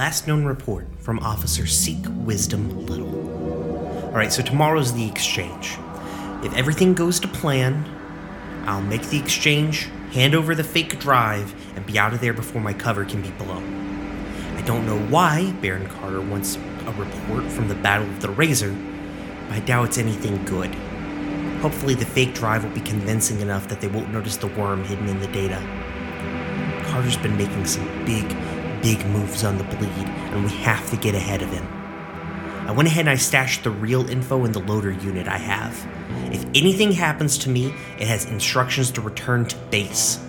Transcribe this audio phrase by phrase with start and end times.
[0.00, 3.14] Last known report from Officer Seek Wisdom Little.
[4.06, 5.76] Alright, so tomorrow's the exchange.
[6.42, 7.84] If everything goes to plan,
[8.64, 12.62] I'll make the exchange, hand over the fake drive, and be out of there before
[12.62, 13.62] my cover can be blown.
[14.56, 18.74] I don't know why Baron Carter wants a report from the Battle of the Razor,
[19.48, 20.74] but I doubt it's anything good.
[21.60, 25.08] Hopefully, the fake drive will be convincing enough that they won't notice the worm hidden
[25.08, 25.60] in the data.
[26.86, 28.26] Carter's been making some big,
[28.82, 31.66] big moves on the bleed, and we have to get ahead of him.
[32.66, 35.86] I went ahead and I stashed the real info in the loader unit I have.
[36.32, 40.20] If anything happens to me, it has instructions to return to base.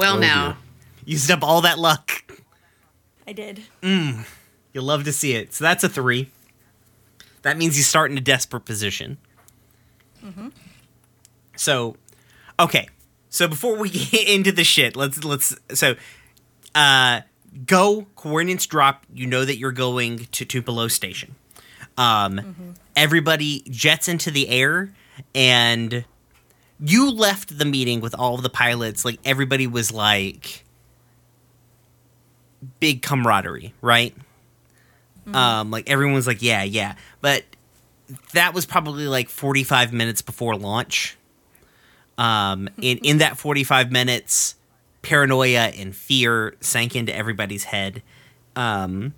[0.00, 0.46] Well, Oh, now.
[0.52, 0.56] dear.
[1.04, 2.10] Used up all that luck.
[3.26, 3.62] I did.
[3.82, 5.52] You'll love to see it.
[5.54, 6.30] So that's a three.
[7.42, 9.18] That means you start in a desperate position.
[10.24, 10.52] Mhm.
[11.56, 11.96] So,
[12.58, 12.88] okay.
[13.28, 15.96] So before we get into the shit, let's let's so
[16.74, 17.20] uh
[17.66, 19.04] go coordinates drop.
[19.14, 21.34] You know that you're going to Tupelo Station.
[21.96, 24.92] Um, everybody jets into the air,
[25.34, 26.04] and
[26.82, 29.04] you left the meeting with all of the pilots.
[29.04, 30.64] Like everybody was like
[32.78, 34.14] big camaraderie, right?
[35.34, 36.96] Um, like everyone's like, yeah, yeah.
[37.20, 37.44] But
[38.32, 41.16] that was probably like 45 minutes before launch.
[42.18, 44.56] Um, in, in that 45 minutes,
[45.02, 48.02] paranoia and fear sank into everybody's head.
[48.56, 49.14] Um,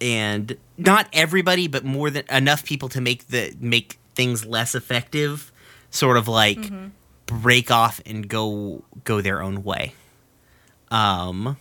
[0.00, 5.52] and not everybody, but more than enough people to make the make things less effective,
[5.90, 6.70] sort of like
[7.26, 9.94] break off and go go their own way.
[10.90, 11.56] Um,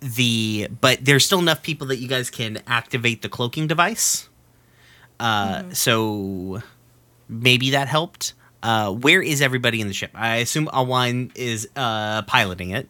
[0.00, 4.28] the but there's still enough people that you guys can activate the cloaking device.
[5.20, 6.62] Uh, so
[7.28, 8.34] maybe that helped.
[8.62, 10.10] Uh, where is everybody in the ship?
[10.14, 12.88] I assume Alwine is uh piloting it.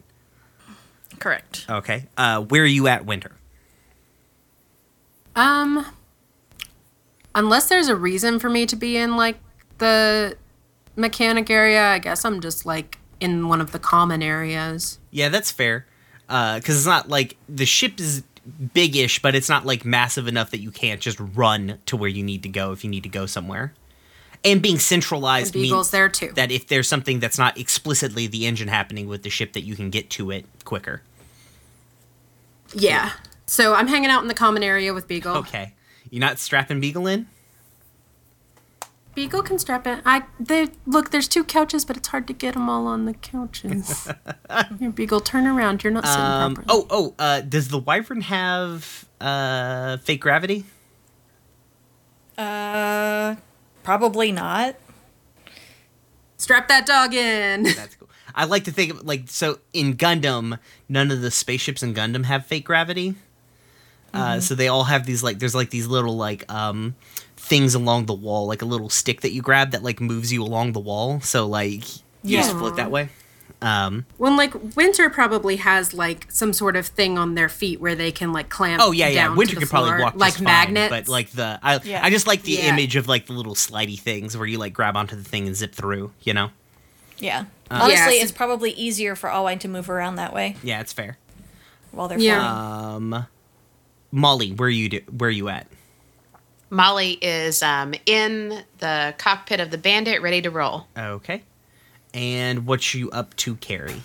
[1.18, 1.66] Correct.
[1.68, 2.06] Okay.
[2.16, 3.32] Uh, where are you at, Winter?
[5.36, 5.86] Um,
[7.34, 9.36] unless there's a reason for me to be in like
[9.78, 10.36] the
[10.96, 14.98] mechanic area, I guess I'm just like in one of the common areas.
[15.10, 15.86] Yeah, that's fair.
[16.28, 18.22] Uh, because it's not like the ship is
[18.74, 22.22] big-ish, but it's not like massive enough that you can't just run to where you
[22.22, 23.72] need to go if you need to go somewhere.
[24.44, 26.32] And being centralized And Beagle's means there too.
[26.34, 29.76] that if there's something that's not explicitly the engine happening with the ship, that you
[29.76, 31.02] can get to it quicker.
[32.74, 33.12] Yeah.
[33.46, 35.36] So I'm hanging out in the common area with Beagle.
[35.38, 35.74] Okay,
[36.10, 37.26] you're not strapping Beagle in.
[39.14, 40.00] Beagle can strap it.
[40.06, 41.10] I they look.
[41.10, 44.08] There's two couches, but it's hard to get them all on the couches.
[44.78, 45.84] Here, Beagle, turn around.
[45.84, 46.66] You're not sitting Um, properly.
[46.70, 50.64] oh, oh, uh, does the Wyvern have uh, fake gravity?
[52.38, 53.37] Uh,
[53.82, 54.76] probably not.
[56.38, 57.62] strap that dog in.
[57.76, 58.08] That's cool.
[58.34, 60.58] I like to think of like so in Gundam,
[60.88, 63.14] none of the spaceships in Gundam have fake gravity.
[64.14, 66.94] Uh, so they all have these like there's like these little like um
[67.44, 70.42] things along the wall, like a little stick that you grab that like moves you
[70.42, 71.20] along the wall.
[71.20, 72.58] So like you just Yeah.
[72.58, 73.08] float that way.
[73.60, 77.94] Um, When like Winter probably has like some sort of thing on their feet where
[77.94, 78.80] they can like clamp.
[78.84, 79.26] oh yeah, yeah.
[79.26, 80.90] down Winter to the could probably walk like just fine, magnets.
[80.90, 82.00] but like the I Yeah.
[82.04, 82.72] I just like the Yeah.
[82.72, 85.54] image of like the little slidey things where you like grab onto the thing and
[85.56, 86.12] zip through.
[86.22, 86.50] You know?
[87.18, 87.44] Yeah.
[87.70, 90.92] Uh, Honestly, Yeah, it's probably easier for Alwine to move around that way Yeah, it's
[90.92, 91.18] fair.
[91.92, 92.40] while they're Yeah.
[92.40, 93.12] flying.
[93.14, 93.26] Um,
[94.10, 95.66] Molly, where you do, where you at?
[96.72, 100.86] Molly is um, in the cockpit of the bandit, ready to roll.
[100.96, 101.42] Okay.
[102.14, 104.02] And what you up to, Carrie?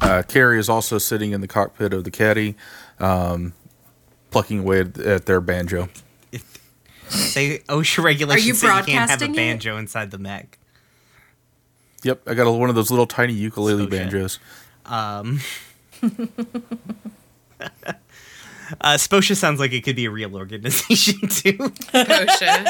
[0.00, 2.56] Uh, Carrie is also sitting in the cockpit of the caddy,
[2.98, 3.52] um,
[4.32, 5.88] plucking away at, at their banjo.
[7.08, 9.36] Say OSHA regulations Are you say you can't have a broadcasting it?
[9.36, 10.58] banjo inside the mech.
[12.02, 13.90] Yep, I got a, one of those little tiny ukulele So shit.
[13.90, 14.38] banjos.
[18.80, 21.58] Uh, Sposha sounds like it could be a real organization too.
[21.92, 22.64] Kosha.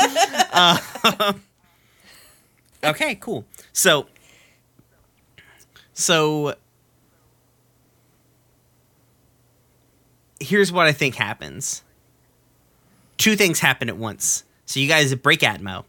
[2.85, 3.45] okay, cool.
[3.73, 4.07] So,
[5.93, 6.55] so
[10.41, 11.83] here's what I think happens.
[13.17, 14.45] Two things happen at once.
[14.67, 15.85] So you guys break Atmo.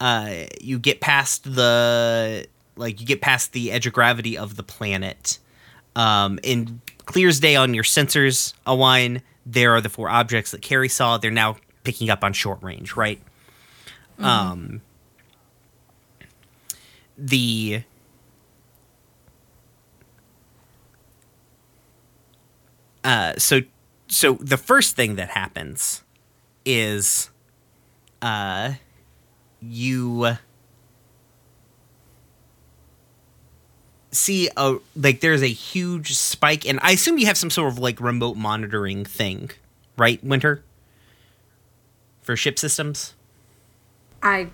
[0.00, 2.46] Uh, you get past the
[2.76, 5.38] like you get past the edge of gravity of the planet.
[5.96, 10.60] Um, in clear as day on your sensors, Alwine, there are the four objects that
[10.60, 11.16] Carrie saw.
[11.16, 13.18] They're now picking up on short range, right?
[14.18, 14.82] Um,
[17.16, 17.82] the
[23.04, 23.62] uh, so
[24.08, 26.02] so the first thing that happens
[26.66, 27.30] is
[28.20, 28.74] uh
[29.60, 30.36] you
[34.10, 37.78] see a like there's a huge spike and i assume you have some sort of
[37.78, 39.50] like remote monitoring thing
[39.98, 40.62] right winter
[42.22, 43.14] for ship systems
[44.22, 44.48] I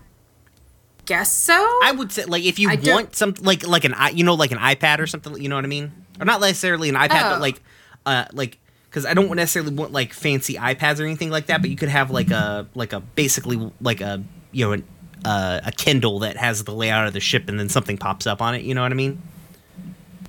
[1.06, 1.54] guess so.
[1.54, 4.52] I would say like if you I want something like like an you know like
[4.52, 7.36] an iPad or something you know what I mean or not necessarily an iPad but
[7.38, 7.40] Oh.
[7.40, 7.62] like
[8.06, 8.58] uh like
[8.90, 11.88] because I don't necessarily want like fancy iPads or anything like that but you could
[11.88, 14.22] have like a like a basically like a
[14.52, 14.84] you know an,
[15.24, 18.42] uh, a Kindle that has the layout of the ship and then something pops up
[18.42, 19.20] on it you know what I mean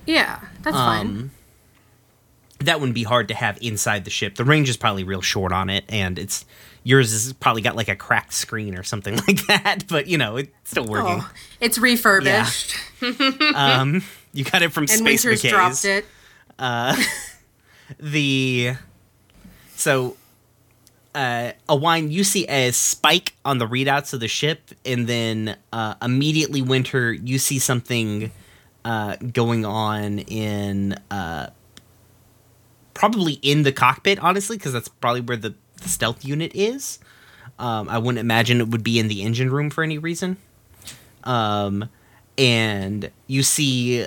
[0.06, 1.06] yeah, that's fine.
[1.06, 1.30] um
[2.60, 5.52] that wouldn't be hard to have inside the ship the range is probably real short
[5.52, 6.46] on it and it's
[6.84, 10.36] yours is probably got like a cracked screen or something like that but you know
[10.36, 11.30] it's still working Oh,
[11.60, 12.74] it's refurbished,
[13.54, 15.50] um you got it from and Space Winter's McKay's.
[15.50, 16.06] dropped it.
[18.00, 18.74] the
[19.74, 20.16] so
[21.14, 25.94] uh, Alwine you see a spike on the readouts of the ship and then uh,
[26.02, 28.30] immediately winter you see something
[28.86, 31.50] uh, going on in uh,
[32.94, 37.00] probably in the cockpit honestly because that's probably where the, the stealth unit is.
[37.58, 40.36] Um, i wouldn't imagine it would be in the engine room for any reason.
[41.24, 41.88] Um,
[42.38, 44.06] and you see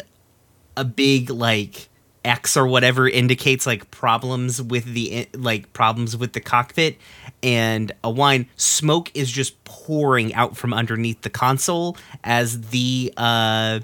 [0.77, 1.89] a big like
[2.23, 6.95] X or whatever indicates like problems with the like problems with the cockpit.
[7.43, 13.81] And Alwine smoke is just pouring out from underneath the console as the uh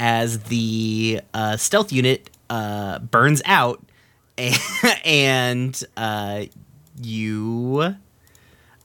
[0.00, 3.80] as the uh stealth unit uh burns out
[5.04, 6.44] and uh
[7.00, 7.94] you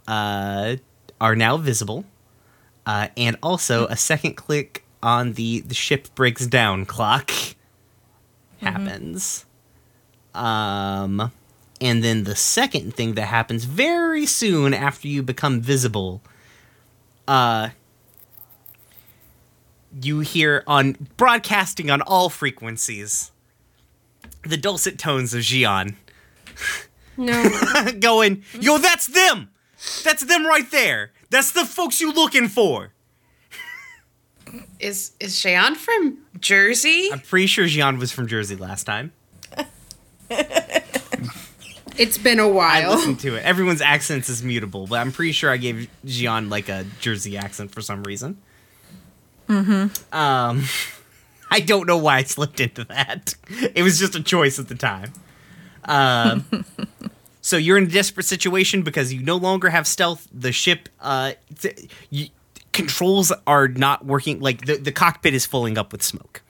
[0.08, 0.76] uh
[1.20, 2.06] are now visible
[2.86, 7.32] uh, and also a second click on the the ship breaks down clock
[8.66, 9.46] happens.
[10.34, 11.32] Um,
[11.80, 16.22] and then the second thing that happens very soon after you become visible,
[17.28, 17.70] uh,
[20.02, 23.32] you hear on broadcasting on all frequencies
[24.44, 25.96] the dulcet tones of Xion
[27.18, 27.50] No,
[28.00, 29.50] going, "Yo, that's them!
[30.04, 31.12] That's them right there!
[31.30, 32.92] That's the folks you looking for!"
[34.80, 37.10] Is is Cheyenne from Jersey?
[37.12, 39.14] I'm pretty sure Xion was from Jersey last time.
[41.98, 42.92] it's been a while.
[42.92, 43.46] I listened to it.
[43.46, 47.72] Everyone's accents is mutable, but I'm pretty sure I gave Xion like a Jersey accent
[47.72, 48.38] for some reason.
[49.48, 50.16] Mm-hmm.
[50.16, 50.64] Um,
[51.52, 53.36] I don't know why I slipped into that.
[53.74, 55.14] It was just a choice at the time.
[55.86, 56.66] Um,
[57.42, 60.28] so you're in a desperate situation because you no longer have stealth.
[60.34, 62.28] The ship, uh, t- you,
[62.74, 64.40] controls are not working.
[64.40, 66.42] Like the the cockpit is filling up with smoke,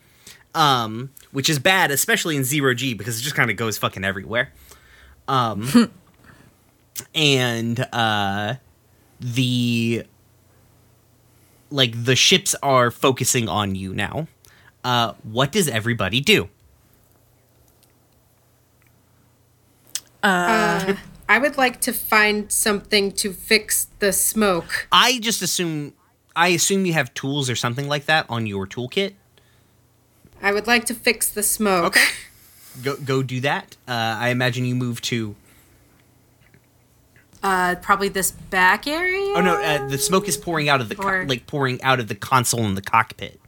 [0.53, 4.03] um, which is bad, especially in zero G because it just kind of goes fucking
[4.03, 4.51] everywhere.
[5.27, 5.91] Um,
[7.15, 8.55] and uh,
[9.19, 10.05] the
[11.69, 14.27] like the ships are focusing on you now.
[14.83, 16.49] Uh, what does everybody do?
[20.21, 20.95] Uh,
[21.29, 24.87] I would like to find something to fix the smoke.
[24.91, 25.93] I just assume
[26.35, 29.13] I assume you have tools or something like that on your toolkit.
[30.41, 31.85] I would like to fix the smoke.
[31.85, 32.05] Okay.
[32.83, 33.77] Go go do that.
[33.87, 35.35] Uh, I imagine you move to.
[37.45, 39.35] Uh, probably this back area.
[39.35, 42.07] Oh no, uh, the smoke is pouring out of the co- like pouring out of
[42.07, 43.39] the console in the cockpit.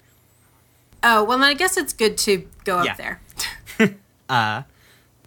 [1.01, 3.19] Oh well, then I guess it's good to go up there.
[4.29, 4.63] Uh,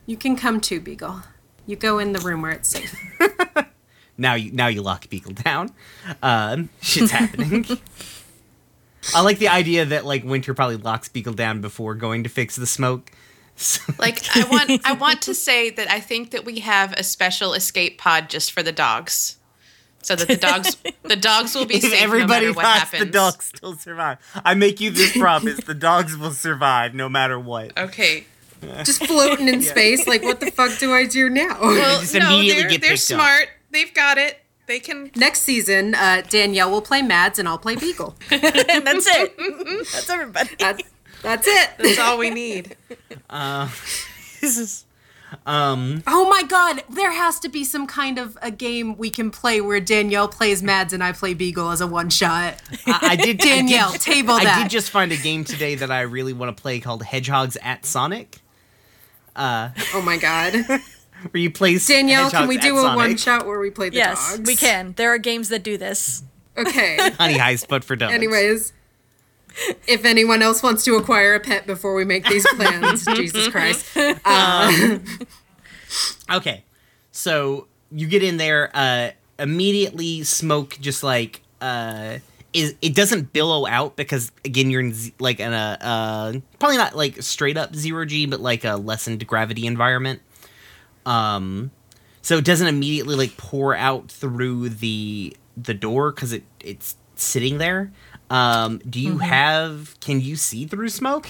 [0.07, 1.23] You can come too, Beagle.
[1.67, 2.95] You go in the room where it's safe.
[4.19, 5.73] now you now you lock Beagle down.
[6.23, 7.67] Um, shit's happening.
[9.17, 12.55] I like the idea that like Winter probably locks Beagle down before going to fix
[12.55, 13.11] the smoke.
[13.61, 17.03] So- Like I want I want to say that I think that we have a
[17.03, 19.37] special escape pod just for the dogs.
[20.03, 23.05] So that the dogs the dogs will be if safe everybody no matter what happens.
[23.05, 24.17] the dogs still survive.
[24.45, 27.77] I make you this promise: the dogs will survive no matter what.
[27.79, 28.25] Okay.
[28.85, 30.07] Just floating in space.
[30.07, 31.59] Like, what the fuck do I do now?
[31.63, 33.17] Well, just no, they're, get they're picked up.
[33.17, 33.49] smart.
[33.71, 34.39] They've got it.
[34.67, 38.15] They can Next season, uh, Danielle will play Mads and I'll play Beagle.
[38.31, 38.41] and
[38.87, 39.37] that's it.
[39.93, 40.51] That's everybody.
[40.59, 40.83] That's
[41.23, 41.71] that's it.
[41.79, 42.77] That's all we need.
[44.41, 44.85] This is
[45.47, 49.31] um Oh my god, there has to be some kind of a game we can
[49.31, 52.55] play where Danielle plays Mads and I play Beagle as a one shot.
[52.87, 55.91] I, I did Danielle, I did, table I did just find a game today that
[55.91, 58.39] I really want to play called Hedgehogs at Sonic,
[59.37, 60.55] Oh my god.
[60.55, 60.81] where
[61.35, 62.97] you play Danielle, can we do a Sonic.
[62.97, 64.47] one shot where we play the Yes, dogs?
[64.49, 64.95] we can.
[64.97, 66.23] There are games that do this.
[66.57, 66.97] Okay.
[67.19, 68.13] Honey Heist, but for dogs.
[68.15, 68.73] Anyways,
[69.87, 73.97] if anyone else wants to acquire a pet before we make these plans, Jesus Christ.
[74.25, 74.99] Uh,
[76.31, 76.63] Okay,
[77.11, 78.71] so you get in there.
[78.73, 82.19] Uh, immediately, smoke just like uh,
[82.53, 86.77] is it doesn't billow out because again you're in z- like in a uh, probably
[86.77, 90.21] not like straight up zero g, but like a lessened gravity environment.
[91.05, 91.73] Um,
[92.23, 97.59] so it doesn't immediately like pour out through the the door because it it's sitting
[97.59, 97.91] there.
[98.31, 99.99] Um, do you have?
[100.01, 101.29] Can you see through smoke?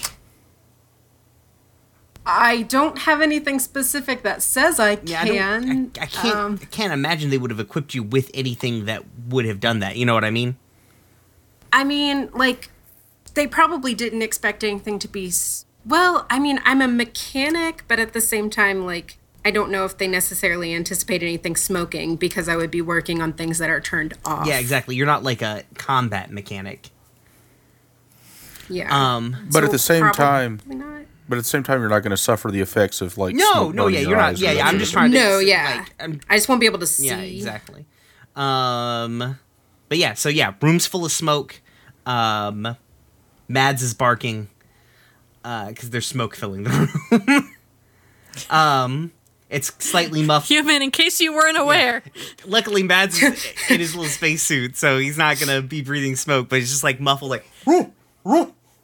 [2.23, 5.91] I don't have anything specific that says I Yeah, can.
[5.97, 6.35] I, I, I can't.
[6.37, 9.79] Um, I can't imagine they would have equipped you with anything that would have done
[9.79, 9.95] that.
[9.97, 10.55] You know what I mean?
[11.73, 12.69] I mean, like,
[13.33, 15.27] they probably didn't expect anything to be.
[15.27, 19.71] s- Well, I mean, I'm a mechanic, but at the same time, like, I don't
[19.71, 23.71] know if they necessarily anticipate anything smoking because I would be working on things that
[23.71, 24.45] are turned off.
[24.45, 24.95] Yeah, exactly.
[24.95, 26.90] You're not like a combat mechanic.
[28.71, 29.15] Yeah.
[29.15, 31.01] Um, But So at the same time, not.
[31.29, 33.51] but at the same time, you're not going to suffer the effects of like no,
[33.53, 34.37] smoke no, yeah, your you're not.
[34.37, 34.67] Yeah, yeah.
[34.67, 35.29] I'm just sort of trying to.
[35.29, 35.75] No, yeah.
[35.79, 37.07] Like, I'm, I just won't be able to see.
[37.07, 37.85] yeah, exactly.
[38.35, 39.37] Um,
[39.89, 41.61] but yeah, so yeah, room's full of smoke.
[42.05, 42.75] Um,
[43.47, 44.47] Mads is barking
[45.43, 46.69] because there's smoke filling the
[47.27, 47.55] room.
[48.49, 49.11] um,
[49.49, 50.47] it's slightly muffled.
[50.47, 52.03] Human, in case you weren't aware.
[52.45, 56.47] Luckily, Mads is in his little spacesuit, so he's not gonna be breathing smoke.
[56.47, 57.45] But he's just like muffled, like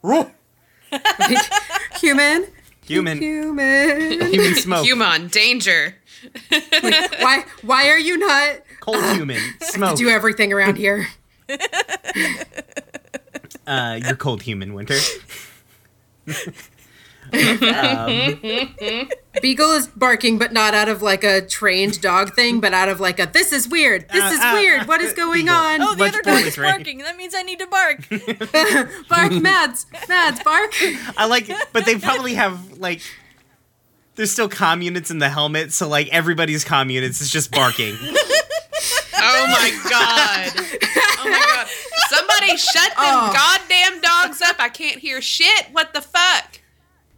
[2.00, 2.46] Human.
[2.84, 4.20] human, Human.
[4.32, 5.96] human smoke, Human danger.
[7.20, 7.44] why?
[7.62, 8.60] Why are you not?
[8.80, 9.98] cold human smoke.
[9.98, 11.06] Do everything around here.
[13.66, 14.96] Uh, you're cold human, Winter.
[19.40, 23.00] Beagle is barking, but not out of like a trained dog thing, but out of
[23.00, 24.08] like a this is weird.
[24.10, 24.88] This Uh, is uh, weird.
[24.88, 25.54] What is going Beagle.
[25.56, 25.82] on?
[25.82, 26.98] Oh, the Much other dog is is barking.
[26.98, 28.08] That means I need to bark.
[29.08, 30.72] Bark, Mads, Mads, bark.
[31.16, 33.00] I like, but they probably have like.
[34.16, 37.94] There's still comm units in the helmet, so like everybody's comm units is just barking.
[39.20, 40.52] Oh my god.
[41.18, 41.66] Oh my god.
[42.08, 43.32] Somebody shut them Oh.
[43.32, 44.56] goddamn dogs up.
[44.60, 45.66] I can't hear shit.
[45.72, 46.60] What the fuck?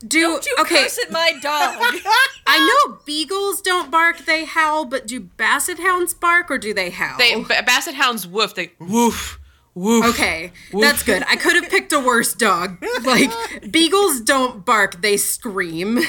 [0.06, 0.82] Do Don't you okay?
[0.82, 1.74] curse at my dog.
[2.46, 4.84] I know beagles don't bark; they howl.
[4.86, 7.18] But do basset hounds bark or do they howl?
[7.18, 8.54] They basset hounds woof.
[8.54, 9.38] They woof.
[9.74, 10.04] Woof.
[10.06, 11.22] Okay, that's good.
[11.28, 12.82] I could have picked a worse dog.
[13.04, 13.30] Like
[13.70, 15.96] beagles don't bark; they scream.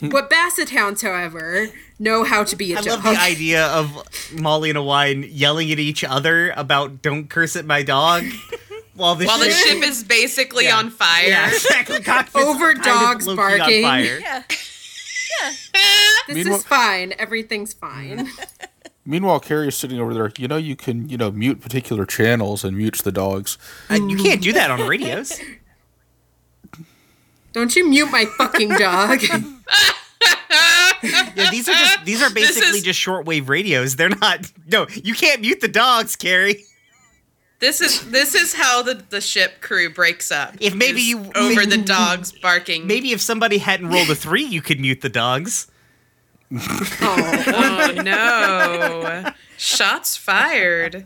[0.00, 2.88] what basset hounds, however, know how to be a I dog.
[2.88, 7.56] I love the idea of Molly and Alwine yelling at each other about "Don't curse
[7.56, 8.24] at my dog,"
[8.94, 10.76] while the While the ship, ship is basically Yeah.
[10.78, 11.26] on fire.
[11.28, 13.82] yeah, exactly, cockpit's Over dogs barking.
[13.82, 14.18] fire.
[14.20, 14.42] yeah.
[16.28, 17.14] This Meanwhile- is fine.
[17.18, 18.28] Everything's fine.
[19.04, 20.30] Meanwhile, Carrie's sitting over there.
[20.38, 23.58] You know, you can you know mute particular channels and mutes the dogs.
[23.90, 25.40] Uh, you can't do that on radios.
[27.52, 29.20] Don't you mute my fucking dog.
[31.02, 33.96] Yeah, these are just these are basically is- just shortwave radios.
[33.96, 34.52] They're not.
[34.70, 36.64] No, you can't mute the dogs, Carrie.
[37.62, 40.56] This is this is how the, the ship crew breaks up.
[40.58, 42.88] If maybe you- over maybe- the dogs barking.
[42.88, 45.68] Maybe if somebody hadn't rolled a three, you could mute the dogs.
[47.00, 49.30] Oh no!
[49.56, 51.04] Shots fired.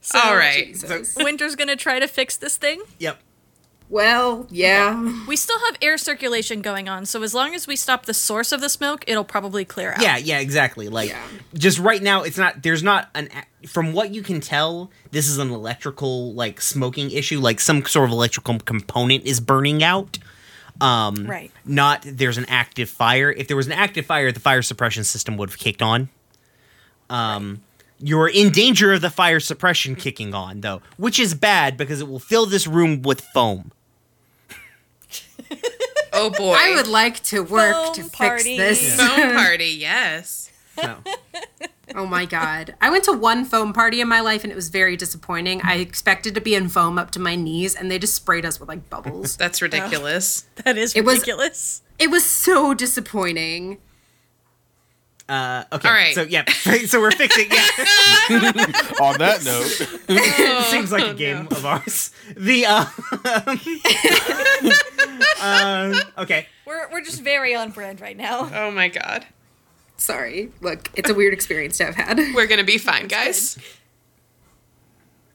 [0.00, 0.68] So, All right.
[0.68, 1.14] Jesus.
[1.16, 2.80] Winter's gonna try to fix this thing.
[2.98, 3.20] Yep.
[3.90, 5.24] Well, yeah.
[5.26, 8.52] We still have air circulation going on, so as long as we stop the source
[8.52, 10.02] of the smoke, it'll probably clear out.
[10.02, 10.88] Yeah, yeah, exactly.
[10.88, 11.22] Like Yeah.
[11.54, 12.62] just right now, it's not.
[12.62, 13.30] There's not an.
[13.66, 17.40] From what you can tell, this is an electrical like smoking issue.
[17.40, 20.18] Like some sort of electrical component is burning out.
[20.80, 21.50] Um, Right.
[21.64, 23.30] Not there's an active fire.
[23.32, 26.08] If there was an active fire, the fire suppression system would have kicked on.
[27.10, 27.62] Um,
[28.00, 32.06] You're in danger of the fire suppression kicking on, though, which is bad because it
[32.06, 33.72] will fill this room with foam.
[36.12, 36.54] Oh boy.
[36.58, 38.56] I would like to work to Foam fix party.
[38.56, 38.96] this.
[38.96, 40.50] Foam party, yes.
[40.80, 40.96] So,
[41.94, 42.74] Oh my god.
[42.80, 45.60] I went to one foam party in my life and it was very disappointing.
[45.64, 48.60] I expected to be in foam up to my knees and they just sprayed us
[48.60, 49.36] with like bubbles.
[49.38, 50.44] That's ridiculous.
[50.64, 51.82] That is It was- ridiculous.
[51.98, 53.78] it was so disappointing.
[55.28, 55.88] uh, okay.
[55.88, 56.14] All right.
[56.14, 56.44] So yeah.
[56.86, 57.50] So we're fixing.
[57.50, 57.66] Yeah.
[59.00, 62.10] On that note, it seems like a game of ours.
[62.36, 62.84] The uh,
[65.40, 66.46] uh, okay.
[66.66, 68.50] We're we're just very on brand right now.
[68.52, 69.26] Oh my god.
[69.96, 70.52] Sorry.
[70.60, 72.18] Look, it's a weird experience to have had.
[72.34, 73.58] We're gonna be fine, guys.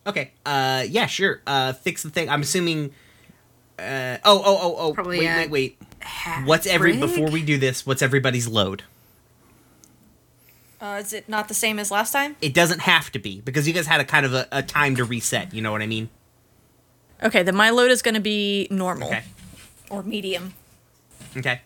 [0.07, 0.31] Okay.
[0.45, 1.41] Uh, yeah, sure.
[1.45, 2.29] Uh, fix the thing.
[2.29, 2.91] I'm assuming.
[3.77, 4.93] Uh, oh, oh, oh, oh.
[4.93, 5.81] Probably, wait, wait, wait.
[6.45, 7.01] What's every Rig?
[7.01, 7.86] before we do this?
[7.86, 8.83] What's everybody's load?
[10.79, 12.36] Uh, is it not the same as last time?
[12.41, 14.95] It doesn't have to be because you guys had a kind of a, a time
[14.98, 15.53] to reset.
[15.53, 16.10] You know what I mean?
[17.22, 19.24] Okay, then my load is going to be normal Okay.
[19.93, 20.53] Or medium.
[21.38, 21.62] Okay.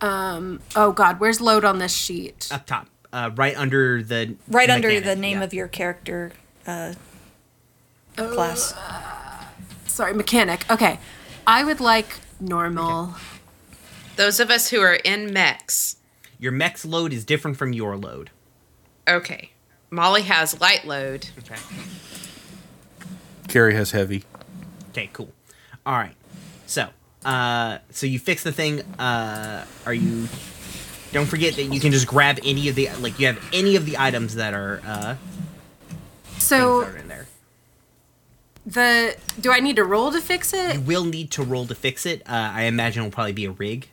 [0.00, 0.60] Um.
[0.74, 2.48] Oh god, where's load on this sheet?
[2.50, 5.44] Up top, uh, right under the Right under mechanic, the name yeah.
[5.44, 6.32] of your character
[6.66, 6.94] uh,
[8.16, 8.74] class.
[9.86, 10.64] Sorry, mechanic.
[10.70, 10.98] Okay.
[11.46, 13.14] I would like normal.
[14.16, 15.96] Those of us who are in mechs.
[16.38, 18.30] your mech's load is different from your load.
[19.08, 19.50] Okay.
[19.90, 21.28] Molly has light load.
[21.38, 21.60] Okay.
[23.48, 24.24] Carrie has heavy.
[24.90, 25.10] Okay.
[25.12, 25.30] Cool.
[25.84, 26.14] All right.
[26.72, 26.88] So,
[27.24, 28.80] uh, so you fix the thing.
[28.98, 30.26] Uh, are you?
[31.12, 33.84] Don't forget that you can just grab any of the like you have any of
[33.84, 35.16] the items that are uh
[36.38, 37.26] So in there.
[38.64, 40.74] the do I need to roll to fix it?
[40.76, 42.22] You will need to roll to fix it.
[42.22, 43.88] Uh, I imagine it'll probably be a rig.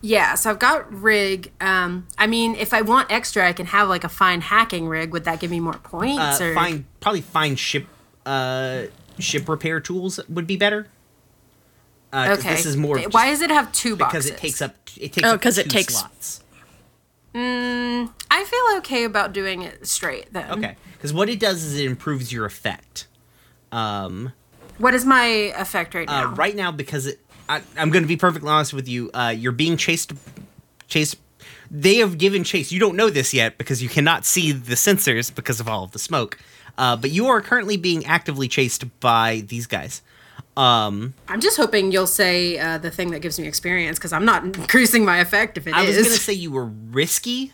[0.00, 1.52] Yeah, so I've got rig.
[1.60, 5.12] Um I mean if I want extra I can have like a fine hacking rig.
[5.12, 7.86] Would that give me more points Uh, or fine, probably fine ship
[8.26, 8.86] uh
[9.20, 10.88] ship repair tools would be better.
[12.16, 12.50] Uh, 'cause Okay.
[12.54, 14.24] This is more Why does it have two boxes?
[14.24, 16.40] because it takes up it takes Oh, up 'cause it two takes- slots.
[17.34, 20.50] I feel okay about doing it straight then.
[20.52, 23.06] Okay, because what it does is it improves your effect.
[23.72, 24.32] Um,
[24.78, 25.24] What is my
[25.56, 26.34] effect right uh, now?
[26.34, 29.10] right now because it, I, I'm going to be perfectly honest with you.
[29.12, 30.12] Uh, you're being chased,
[30.88, 31.16] chased.
[31.70, 32.72] They have given chase.
[32.72, 35.90] You don't know this yet because you cannot see the sensors because of all of
[35.92, 36.38] the smoke.
[36.78, 40.00] Uh, but you are currently being actively chased by these guys.
[40.56, 44.24] Um, I'm just hoping you'll say uh, the thing that gives me experience because I'm
[44.24, 45.76] not increasing my effect if it is.
[45.76, 47.52] I was going to say you were risky.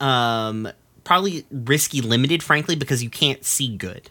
[0.00, 0.68] Um,
[1.04, 4.10] probably risky limited, frankly, because you can't see good.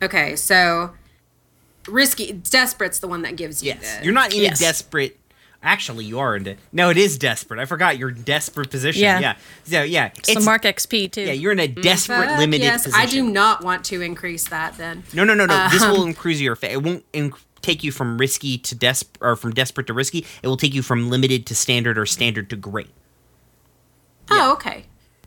[0.00, 0.94] Okay, so
[1.88, 2.32] risky.
[2.32, 3.68] Desperate's the one that gives you.
[3.72, 4.60] Yes, the- you're not in Yes.
[4.60, 5.18] a desperate.
[5.62, 6.44] Actually, you are in.
[6.44, 7.58] De- no, it is desperate.
[7.58, 9.02] I forgot you're desperate position.
[9.02, 9.36] Yeah, Yeah.
[9.64, 11.22] So yeah, Some it's mark XP too.
[11.22, 11.32] yeah.
[11.32, 13.00] You're in a desperate, Fuck limited yes, position.
[13.00, 15.02] I do not want to increase that then.
[15.12, 15.68] No, no, no, no.
[15.70, 16.54] this Um, will increase your.
[16.54, 20.24] Fa- it won't inc- take you from risky to des or from desperate to risky.
[20.42, 22.90] It will take you from limited to standard or standard to great.
[24.30, 24.84] Oh, okay.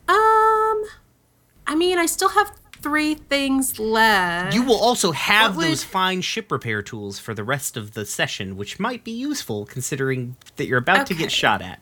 [0.08, 0.84] Um,
[1.66, 4.54] I mean, I still have three things left.
[4.54, 7.92] You will also have What would- those fine ship repair tools for the rest of
[7.94, 11.80] the session, which might be useful considering that you're about to get shot at.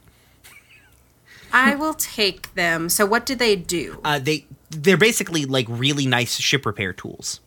[1.52, 2.88] I will take them.
[2.88, 4.00] So, what do they do?
[4.04, 7.40] Uh, they they're basically like really nice ship repair tools,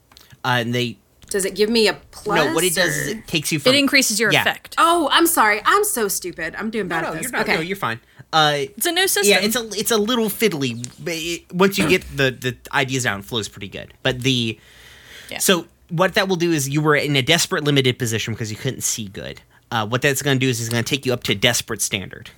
[0.44, 0.98] uh, and they
[1.30, 2.36] Does it give me a plus?
[2.36, 2.54] no.
[2.54, 4.42] What it does is it takes you from it increases your Yeah.
[4.42, 4.76] effect.
[4.78, 5.62] Oh, I'm sorry.
[5.64, 6.54] I'm so stupid.
[6.58, 7.22] I'm doing bad No, at this.
[7.24, 7.42] you're not.
[7.44, 7.56] okay.
[7.56, 8.02] No, you're fine.
[8.34, 9.30] Uh, It's a new system.
[9.32, 13.04] yeah, it's a it's a little fiddly, but it, once you get the the ideas
[13.04, 13.94] down, flows pretty good.
[14.02, 14.60] But the
[15.30, 15.38] Yeah.
[15.38, 18.58] so what that will do is you were in a desperate limited position because you
[18.58, 19.42] couldn't see good.
[19.72, 21.82] Uh, what that's going to do is it's going to take you up to desperate
[21.82, 22.32] standard.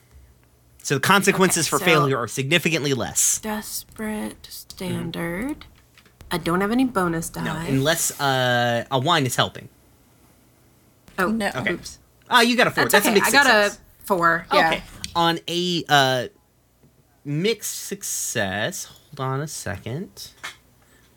[0.84, 3.40] So the consequences Okay, for so- failure are significantly less.
[3.40, 5.66] Desperate standard.
[6.32, 7.44] I don't have any bonus die.
[7.46, 9.70] No, unless uh, Alwine is helping.
[11.18, 11.52] oh, No.
[11.56, 11.74] Okay.
[11.74, 12.00] Oops.
[12.30, 12.84] Ah, you got a four.
[12.84, 13.12] That's, That's, okay.
[13.12, 14.46] a mixed I got a four.
[14.54, 14.68] Yeah.
[14.68, 14.84] Okay.
[15.16, 16.28] On a uh,
[17.24, 20.32] mixed success, hold on a second.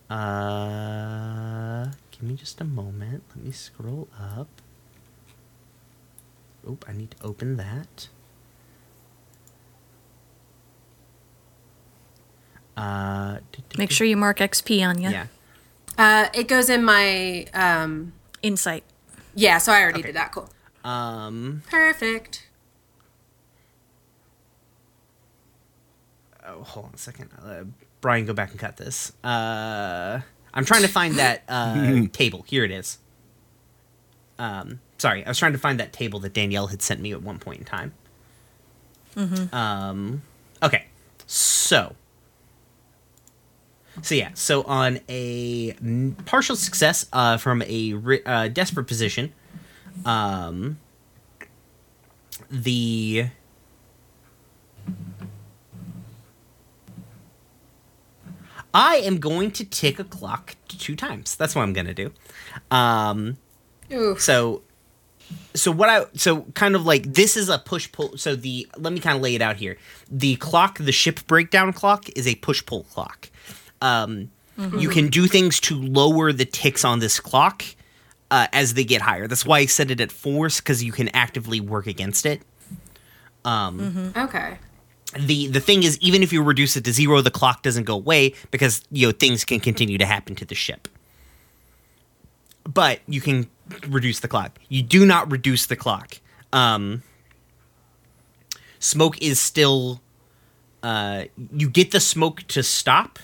[0.08, 3.24] Uh, give me just a moment.
[3.34, 4.48] Let me scroll up.
[6.68, 8.08] Oop, I need to open that.
[12.76, 15.10] Uh, do- do- Make sure you mark XP on you.
[15.10, 15.26] Yeah.
[15.96, 18.12] Uh, it goes in my um.
[18.42, 18.84] Insight.
[19.34, 19.58] Yeah.
[19.58, 20.08] So I already Okay.
[20.10, 20.30] did that.
[20.32, 20.48] Cool.
[20.84, 21.62] Um.
[21.68, 22.44] Perfect.
[26.48, 27.30] Oh, hold on a second.
[27.44, 27.64] Uh,
[28.00, 29.12] Brian, go back and cut this.
[29.22, 30.20] Uh,
[30.54, 32.44] I'm trying to find that uh, table.
[32.48, 32.98] Here it is.
[34.38, 37.22] Um, sorry, I was trying to find that table that Danielle had sent me at
[37.22, 37.92] one point in time.
[39.52, 40.22] Um,
[40.62, 40.86] okay,
[41.26, 41.96] so
[44.02, 49.32] So yeah, so on a n- partial success uh, from a ri- uh, desperate position,
[50.04, 50.78] um,
[52.48, 53.26] the
[58.74, 61.34] I am going to tick a clock two times.
[61.36, 62.12] That's what I'm going to do.
[62.70, 63.38] Um,
[63.92, 64.20] Oof.
[64.20, 64.62] so
[65.54, 68.92] so what i so kind of like this is a push pull so the let
[68.94, 69.76] me kind of lay it out here
[70.10, 73.28] the clock the ship breakdown clock is a push pull clock
[73.82, 74.30] um
[74.78, 77.62] you can do things to lower the ticks on this clock
[78.30, 81.08] uh, as they get higher that's why i set it at force because you can
[81.10, 82.40] actively work against it
[83.44, 84.58] um Okay.
[85.16, 87.94] The the thing is even if you reduce it to zero the clock doesn't go
[87.94, 90.88] away because you know things can continue to happen to the ship.
[92.64, 93.48] But you can
[93.88, 94.58] reduce the clock.
[94.68, 96.20] You do not reduce the clock.
[96.52, 97.02] Um
[98.78, 100.00] smoke is still
[100.82, 103.18] uh you get the smoke to stop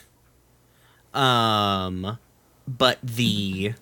[1.12, 2.18] um
[2.66, 3.75] but the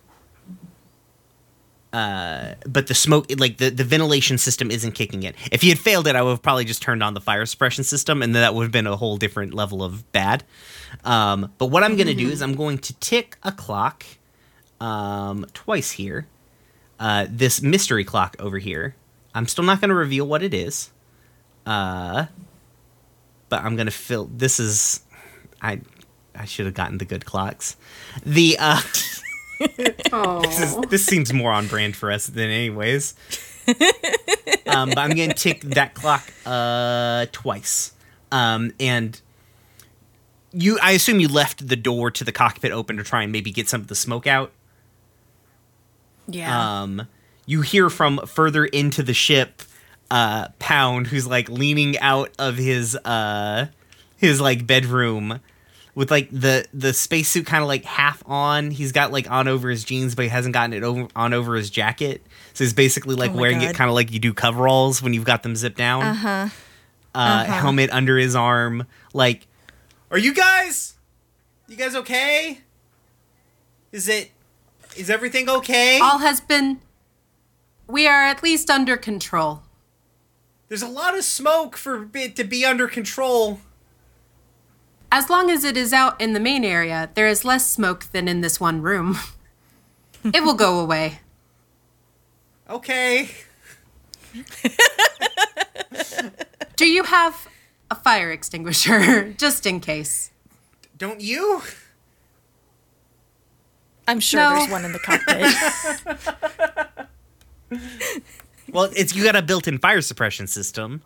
[1.93, 5.35] uh, but the smoke, like the, the ventilation system, isn't kicking in.
[5.51, 7.85] If you had failed it, I would have probably just turned on the fire suppression
[7.85, 10.45] system, and that would have been a whole different level of bad.
[11.05, 14.05] Um, but what I'm going to do is I'm going to tick a clock
[14.81, 16.27] um, twice here.
[16.99, 18.97] Uh, this mystery clock over here.
[19.35, 20.91] I'm still not going to reveal what it is.
[21.67, 22.27] Uh,
[23.49, 24.31] but I'm going to fill.
[24.33, 25.03] This is.
[25.61, 25.81] I
[26.35, 27.77] I should have gotten the good clocks.
[28.25, 28.81] The uh.
[30.43, 33.15] this, is, this seems more on brand for us than anyways.
[34.67, 37.93] um, but I'm gonna tick that clock uh, twice,
[38.33, 39.21] um, and
[40.53, 40.79] you.
[40.83, 43.69] I assume you left the door to the cockpit open to try and maybe get
[43.69, 44.53] some of the smoke out.
[46.27, 46.83] Yeah.
[46.83, 47.07] Um,
[47.47, 49.63] you hear from further into the ship,
[50.11, 53.67] uh, Pound, who's like leaning out of his uh,
[54.17, 55.41] his like bedroom
[55.95, 58.71] with like the the spacesuit kind of like half on.
[58.71, 61.55] He's got like on over his jeans, but he hasn't gotten it over, on over
[61.55, 62.23] his jacket.
[62.55, 65.25] So he's basically like Oh wearing it kind of like you do coveralls when you've
[65.25, 66.03] got them zipped down.
[66.03, 66.49] uh-huh.
[67.15, 68.87] Uh, helmet under his arm.
[69.13, 69.47] Like,
[70.11, 70.95] are you guys?
[71.69, 72.61] You guys okay?
[73.93, 74.31] Is it?
[74.97, 75.99] Is everything okay?
[76.01, 76.81] All has been.
[77.87, 79.63] We are at least under control.
[80.69, 83.61] There's a lot of smoke for it to be under control.
[85.15, 88.27] As long as it is out in the main area, there is less smoke than
[88.29, 89.19] in this one room.
[90.25, 91.21] it will go away.
[92.71, 93.29] Okay.
[96.77, 97.47] Do you have
[97.91, 100.31] a fire extinguisher, just in case?
[100.97, 101.61] Don't you?
[104.09, 104.57] I'm sure No.
[104.57, 105.47] there's one in the cockpit.
[108.73, 111.03] Well, it's you got a built-in fire suppression system.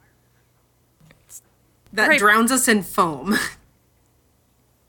[1.92, 2.18] That Right.
[2.20, 3.36] drowns us in foam.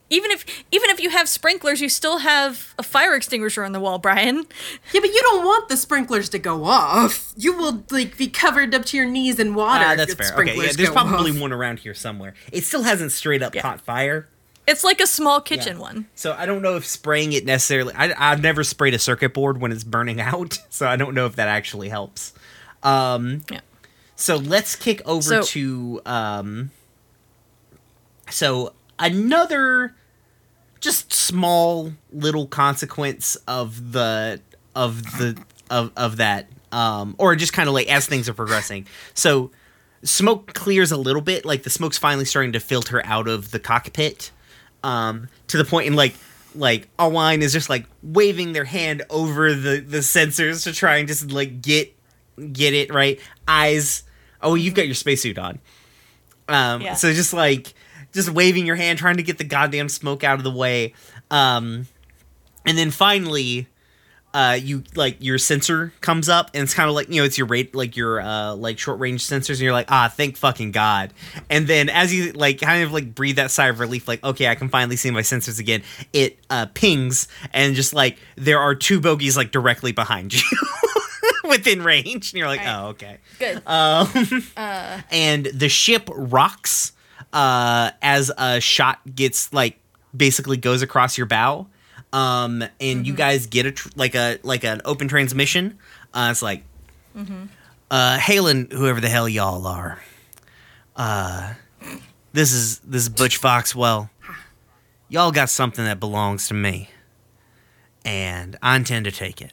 [0.09, 3.79] Even if even if you have sprinklers, you still have a fire extinguisher on the
[3.79, 4.45] wall, Brian.
[4.93, 7.33] Yeah, but you don't want the sprinklers to go off.
[7.35, 9.83] You will like be covered up to your knees in water.
[9.85, 10.39] Ah, if that's your fair.
[10.43, 11.39] Okay, yeah, there's probably off.
[11.39, 12.33] one around here somewhere.
[12.51, 13.61] It still hasn't straight up Yeah.
[13.61, 14.27] caught fire.
[14.67, 16.07] It's like a small kitchen one.
[16.15, 17.93] So I don't know if spraying it necessarily.
[17.95, 21.25] I, I've never sprayed a circuit board when it's burning out, so I don't know
[21.25, 22.33] if that actually helps.
[22.83, 23.61] Um, Yeah.
[24.17, 26.71] So let's kick over So- to um
[28.29, 29.95] so another
[30.79, 34.39] just small little consequence of the
[34.75, 35.37] of the
[35.71, 38.85] of of that um or just kind of like as things are progressing.
[39.13, 39.51] So
[40.03, 43.59] smoke clears a little bit, like the smoke's finally starting to filter out of the
[43.59, 44.31] cockpit.
[44.83, 46.15] Um to the point in like
[46.55, 51.07] like Alwine is just like waving their hand over the the sensors to try and
[51.07, 51.93] just like get
[52.53, 53.19] get it right.
[53.47, 54.03] Eyes.
[54.41, 55.59] Oh, you've got your spacesuit on.
[56.47, 56.93] Um, Yeah.
[56.93, 57.73] So just like
[58.17, 60.93] just waving your hand, trying to get the goddamn smoke out of the way.
[61.31, 61.87] Um,
[62.65, 63.67] and then finally,
[64.33, 67.37] uh, you like your sensor comes up, and it's kind of like you know it's
[67.37, 70.71] your rate like your uh like short range sensors, and you're like ah thank fucking
[70.71, 71.13] god.
[71.49, 74.47] And then as you like kind of like breathe that sigh of relief, like okay
[74.49, 75.81] I can finally see my sensors again.
[76.13, 80.41] It uh pings and just like there are two bogeys like directly behind you.
[81.49, 82.75] Within range, and you're like, Right.
[82.75, 83.61] oh, okay Good.
[85.11, 86.91] and the ship rocks
[87.37, 89.77] uh, as a shot gets like
[90.15, 91.67] basically goes across your bow
[92.11, 95.77] um, and you guys get a tr- like a like an open transmission
[96.15, 96.63] uh, it's like
[97.91, 100.01] uh hailing whoever the hell y'all are
[100.95, 101.53] uh
[102.33, 104.09] this is this is butch foxwell
[105.09, 106.89] y'all got something that belongs to me
[108.05, 109.51] and i intend to take it.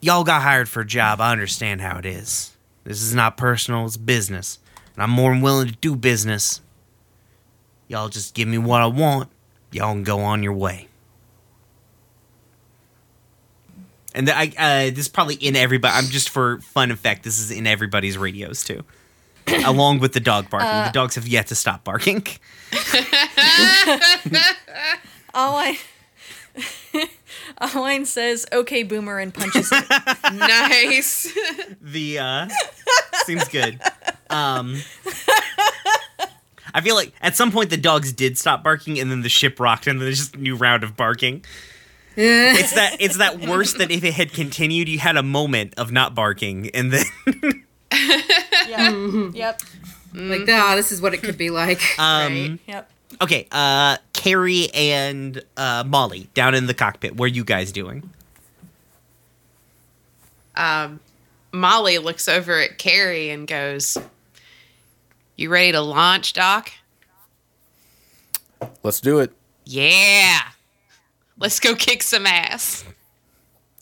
[0.00, 1.20] Y'all got hired for a job.
[1.20, 2.56] I understand how it is.
[2.84, 4.58] This is not personal, it's business.
[4.98, 6.60] And I'm more than willing to do business.
[7.86, 9.28] Y'all just give me what I want,
[9.70, 10.88] y'all can go on your way.
[14.12, 15.94] And the, I, uh, this is probably in everybody.
[15.94, 17.22] I'm just for fun effect.
[17.22, 18.82] This is in everybody's radios too,
[19.64, 20.68] along with the dog barking.
[20.68, 22.26] the dogs have yet to stop barking.
[25.32, 25.78] Alwine,
[27.60, 30.32] Alwine says, "Okay, boomer," and punches it.
[30.34, 31.32] nice.
[31.80, 32.48] The uh,
[33.24, 33.80] seems good.
[34.30, 34.76] Um,
[36.74, 39.58] I feel like at some point the dogs did stop barking, and then the ship
[39.58, 41.44] rocked, and then there's just a new round of barking.
[42.20, 45.92] It's that it's that worse that if it had continued, you had a moment of
[45.92, 47.04] not barking, and then
[48.68, 49.34] Yep.
[49.34, 49.62] Yep.
[50.14, 51.80] Like, ah, this is what it could be like.
[51.98, 52.58] um, Right.
[52.66, 52.90] Yep.
[53.22, 57.14] okay, uh, Carrie and uh, Molly down in the cockpit.
[57.16, 58.10] What are you guys doing?
[60.56, 60.98] Um,
[61.52, 63.96] Molly looks over at Carrie and goes,
[65.38, 66.70] "You ready to launch, Doc?"
[68.82, 69.32] Let's do it.
[69.64, 70.40] Yeah.
[71.38, 72.84] Let's go kick some ass.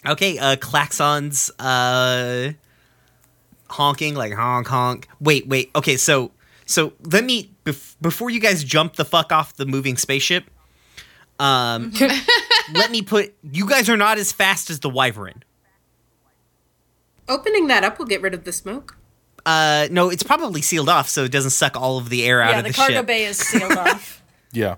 [0.06, 2.52] Okay, uh, klaxons, uh,
[3.68, 5.08] honking like honk honk.
[5.20, 5.70] Wait, wait.
[5.74, 6.30] Okay, so
[6.66, 10.44] so let me bef- before you guys jump the fuck off the moving spaceship.
[11.38, 11.92] Um,
[12.74, 15.42] let me put you guys are not as fast as the wyvern.
[17.28, 18.95] Opening that up will get rid of the smoke.
[19.46, 22.50] Uh, no, it's probably sealed off, so it doesn't suck all of the air out
[22.50, 22.74] Yeah, of the ship.
[22.74, 23.06] the, cargo ship.
[23.06, 24.22] bay is sealed off.
[24.52, 24.76] Yeah.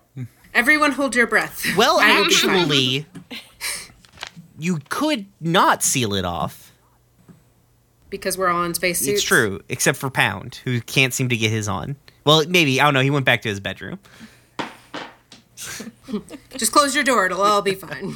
[0.55, 1.65] Everyone hold your breath.
[1.77, 2.51] Well, I will be fine.
[2.57, 3.07] actually,
[4.59, 6.73] you could not seal it off.
[8.11, 9.19] because we're all in spacesuits.
[9.21, 11.97] It's true, except for Pound, who can't seem to get his on.
[12.25, 13.01] Well, maybe I don't know.
[13.01, 13.99] He went back to his bedroom.
[16.57, 17.27] Just close your door.
[17.27, 18.15] It'll all be fine.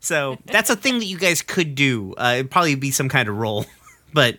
[0.00, 2.14] So that's a thing that you guys could do.
[2.14, 3.66] Uh, it'd probably be some kind of roll,
[4.12, 4.36] but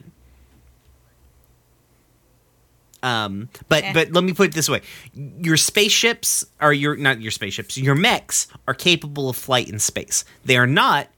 [3.04, 3.94] um, but Eh.
[3.94, 4.82] but let me put it this way:
[5.14, 7.78] your spaceships are your not your spaceships.
[7.78, 10.26] Your mechs are capable of flight in space.
[10.46, 11.10] They are not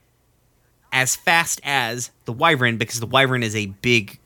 [0.91, 4.19] as fast as the Wyvern because the Wyvern is a big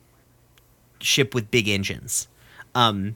[1.00, 2.28] ship with big engines,
[2.76, 3.15] um,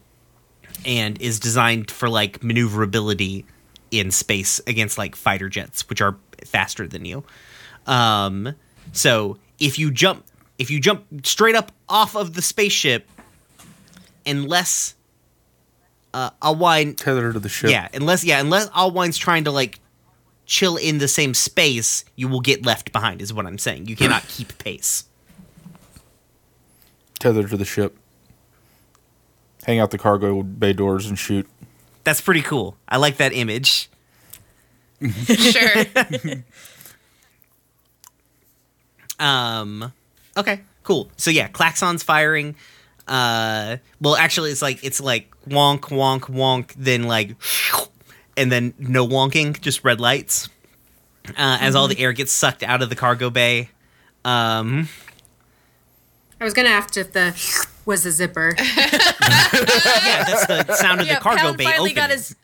[0.86, 3.46] and is designed for like maneuverability
[3.92, 7.24] in space against like fighter jets, which are faster than you.
[7.86, 8.56] Um,
[8.92, 10.26] so if you jump,
[10.58, 13.08] if you jump straight up off of the spaceship,
[14.26, 14.96] unless
[16.14, 17.70] uh, Alwine, Tether to the ship.
[17.72, 19.80] yeah, unless yeah, unless Alwine's trying to like
[20.46, 23.22] chill in the same space, you will get left behind.
[23.22, 23.88] Is what I'm saying.
[23.88, 25.06] You cannot keep pace.
[27.20, 27.98] Tether to the ship.
[29.66, 31.48] Hang out the cargo bay doors and shoot.
[32.04, 32.76] That's pretty cool.
[32.88, 33.90] I like that image.
[35.26, 35.86] Sure.
[39.20, 39.94] Um.
[40.36, 40.62] Okay.
[40.84, 41.10] Cool.
[41.18, 42.56] So yeah, klaxons firing.
[43.08, 43.78] Uh.
[44.02, 46.74] Well, actually, it's like it's like wonk, wonk, wonk.
[46.78, 47.36] Then like,
[48.38, 50.50] and then no wonking, just red lights.
[51.30, 53.70] Uh, as all the air gets sucked out of the cargo bay.
[54.26, 54.90] Um.
[56.40, 57.34] I was gonna ask if the
[57.86, 58.56] was a zipper.
[60.04, 62.36] Yeah, that's the sound of yeah, the cargo Pound bay finally opening got his.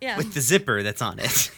[0.00, 0.16] Yeah.
[0.16, 1.50] with the zipper that's on it.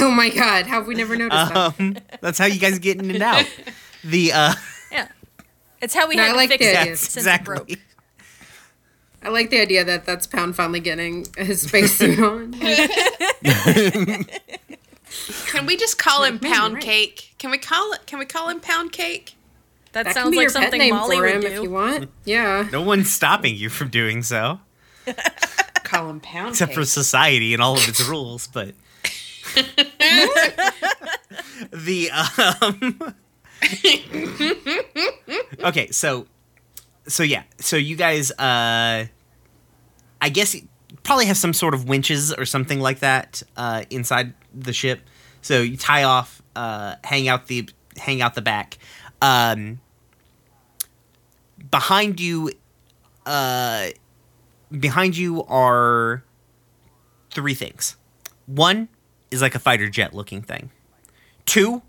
[0.00, 1.78] oh my god, how have we never noticed that?
[1.78, 1.96] Um.
[2.20, 3.46] That's how you guys get in and out.
[4.04, 4.54] The uh.
[5.82, 5.84] Yeah.
[5.84, 6.90] It's how we No, had I to like fix it idea.
[6.92, 7.68] Yes, since it broke.
[7.70, 7.76] exactly.
[9.24, 12.52] I like the idea that that's Pound finally getting his spacesuit on.
[15.46, 16.82] Can we just call him Pound right.
[16.82, 17.34] Cake?
[17.38, 18.06] Can we call it?
[18.06, 19.34] Can we call him Pound Cake?
[19.92, 21.46] That, That sounds like something name Molly for would do.
[21.48, 22.10] if you want.
[22.24, 22.66] Yeah.
[22.72, 24.60] No one's stopping you from doing so.
[25.84, 26.78] Call him Pound except Cake.
[26.78, 28.74] for society and all of its rules but
[31.72, 33.14] the um
[35.64, 36.26] okay so
[37.06, 39.06] so yeah so you guys uh
[40.20, 40.56] i guess
[41.02, 45.00] probably have some sort of winches or something like that uh inside the ship
[45.40, 48.78] so you tie off uh hang out the hang out the back
[49.20, 49.80] um
[51.70, 52.50] behind you
[53.26, 53.88] uh
[54.80, 56.24] behind you are
[57.30, 57.96] three things.
[58.46, 58.88] One
[59.30, 60.70] is like a fighter jet looking thing.
[61.46, 61.82] Two,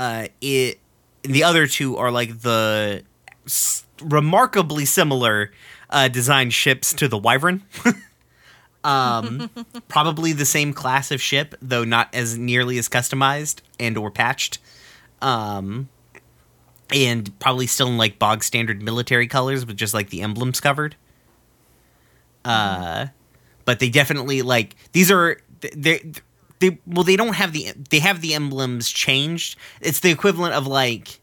[0.00, 0.80] uh, it
[1.22, 3.02] the other two are like the
[3.44, 5.52] s- remarkably similar
[5.90, 7.62] uh, design ships to the Wyvern.
[8.84, 9.50] um,
[9.88, 14.58] probably the same class of ship, though not as nearly as customized and or patched.
[15.20, 15.90] Um,
[16.90, 20.96] and probably still in like bog standard military colors with just like the emblems covered.
[22.42, 23.08] Uh,
[23.66, 26.10] but they definitely like these are they
[26.60, 29.58] they well they don't have the they have the emblems changed.
[29.80, 31.20] It's the equivalent of like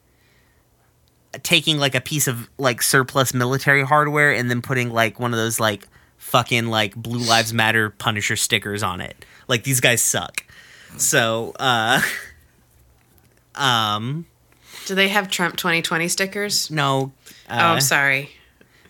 [1.44, 5.38] taking like a piece of like surplus military hardware and then putting like one of
[5.38, 9.26] those like fucking like Blue Lives Matter Punisher stickers on it.
[9.48, 10.44] Like these guys suck.
[10.98, 12.02] So, uh,
[13.56, 14.26] um,
[14.86, 16.72] Do they have Trump 2020 stickers?
[16.72, 17.12] no,
[17.50, 18.32] uh, oh, I'm sorry.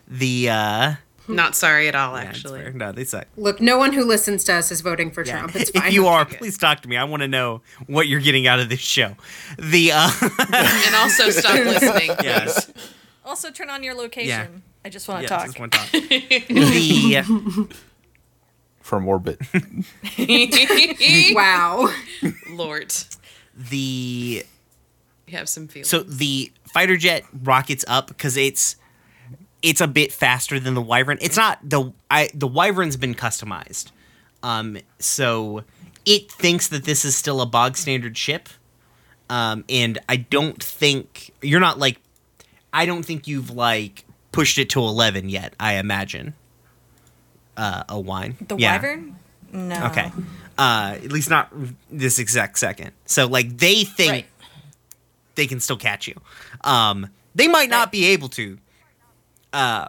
[0.08, 0.94] the uh,
[1.36, 2.72] Not sorry at all, yeah, actually.
[2.74, 3.28] no, they suck.
[3.36, 5.40] Look, no one who listens to us is voting for Yeah.
[5.40, 5.56] Trump.
[5.56, 5.88] It's fine.
[5.88, 6.96] if you are, please talk to me.
[6.98, 9.16] I want to know what you're getting out of this show.
[9.58, 10.10] The uh,
[10.86, 12.12] and also stop listening.
[12.24, 12.72] yes,
[13.26, 14.64] Also, turn on your location.
[14.86, 15.46] I just want to yes, talk.
[15.48, 15.92] just one talk.
[15.92, 17.68] the
[18.82, 19.40] From orbit.
[21.36, 21.90] wow.
[22.50, 22.94] Lord,
[23.54, 24.46] the
[25.28, 25.90] you have some feelings.
[25.90, 28.78] so the fighter jet rockets up because it's
[29.62, 33.92] it's a bit faster than the wyvern it's not the i the wyvern's been customized
[34.44, 35.64] um so
[36.06, 38.50] it thinks that this is still a bog standard ship
[39.30, 42.00] um and i don't think you're not like
[42.72, 46.34] i don't think you've like pushed it to 11 yet i imagine
[47.58, 49.16] uh Alwine The wyvern?
[49.52, 49.86] No.
[49.88, 50.12] okay
[50.58, 51.52] uh at least not
[51.90, 54.26] this exact second so like they think Right.
[55.36, 56.16] they can still catch you.
[56.64, 57.92] Um, they might not Right.
[57.92, 58.58] be able to,
[59.54, 59.88] uh,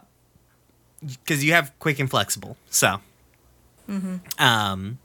[1.03, 2.57] because you have quick and flexible.
[2.71, 3.01] So,
[4.39, 4.99] um,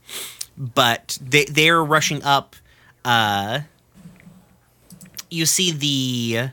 [0.56, 2.56] but they they're rushing up.
[3.04, 3.60] Uh,
[5.30, 6.50] you see the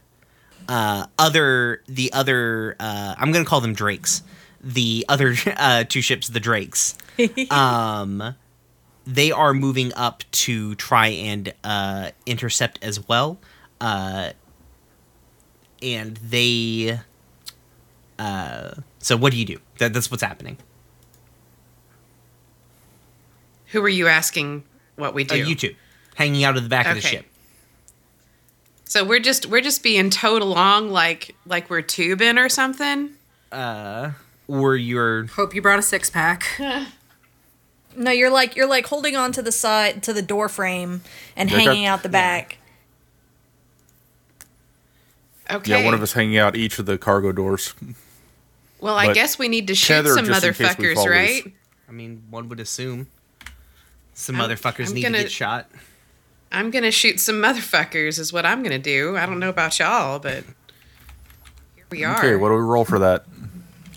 [0.68, 4.24] uh, other the other uh, I'm gonna call them Drakes.
[4.64, 6.98] The other uh, two ships, the Drakes.
[7.52, 8.36] um,
[9.06, 13.40] they are moving up to try and uh, intercept as well.
[13.80, 14.32] Uh,
[15.82, 17.00] and they.
[18.22, 19.58] Uh, so what do you do?
[19.80, 20.58] That, that's what's happening.
[23.68, 24.64] Who are you asking
[24.96, 25.38] what we Uh, do?
[25.50, 25.76] you two,
[26.16, 27.18] hanging out of the back of the Okay.
[27.18, 27.26] ship.
[28.84, 33.12] So we're just we're just being towed along like like we're tubing or something.
[33.52, 34.12] Uh,
[34.48, 36.46] or you're Hope you brought a six pack.
[37.94, 41.02] No, you're like you're like holding on to the side to the door frame
[41.36, 42.58] and Yeah, I got- hanging out the back.
[45.52, 45.72] Okay.
[45.72, 47.74] Yeah, one of us hanging out each of the cargo doors.
[48.82, 50.94] Well, I but guess we need to shoot tether some just in case we motherfuckers,
[50.96, 51.12] fall loose.
[51.14, 51.54] right?
[51.88, 53.08] I mean, one would assume
[54.14, 55.70] some I'm- motherfuckers I'm need gonna- to get shot.
[56.52, 58.20] I'm gonna shoot some motherfuckers.
[58.20, 59.16] Is what I'm gonna do.
[59.16, 60.44] I don't know about y'all, but
[61.76, 62.18] here we are.
[62.18, 63.26] Okay, what do we roll for that?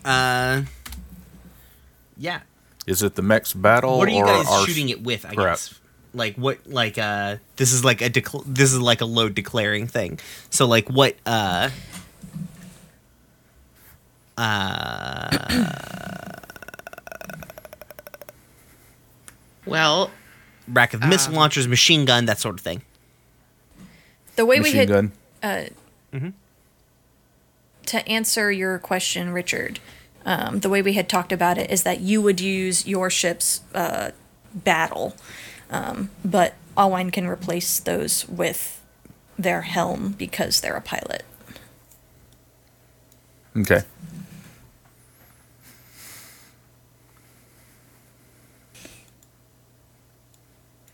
[0.04, 0.62] Uh,
[2.16, 2.40] yeah.
[2.86, 5.24] Is it the mech's battle What are you or guys our shooting it with?
[5.24, 5.54] I crap.
[5.56, 5.74] guess.
[6.12, 6.58] Like what?
[6.66, 10.20] Like uh, this is like a decl- this is like a load declaring thing.
[10.50, 11.16] So like what?
[11.26, 11.70] Uh,
[14.36, 15.28] uh,
[19.66, 20.10] Well,
[20.68, 22.82] rack of missile Um, launchers, machine gun, that sort of thing.
[24.36, 25.12] The way we machine had gun?
[25.42, 25.64] uh,
[27.86, 29.78] to answer your question, Richard,
[30.26, 33.60] um, the way we had talked about it is that you would use your ship's
[33.74, 34.10] uh,
[34.54, 35.14] battle,
[35.70, 38.80] um, but Alwine can replace those with
[39.38, 41.24] their helm because they're a pilot.
[43.56, 43.82] Okay.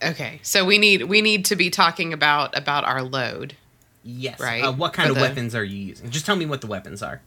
[0.02, 0.40] Okay.
[0.42, 3.56] So we need we need to be talking about about our load.
[4.02, 4.40] Yes.
[4.40, 6.10] Right, Uh, what kind for of the- weapons are you using?
[6.10, 7.20] Just tell me what the weapons are.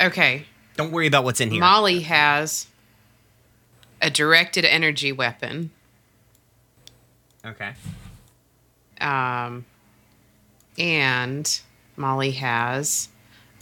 [0.00, 0.46] Okay.
[0.76, 1.58] Don't worry about what's in here.
[1.60, 2.66] Molly has
[4.00, 5.70] a directed energy weapon.
[7.44, 7.72] okay.
[9.00, 9.64] Um,
[10.78, 11.60] and
[11.96, 13.08] Molly has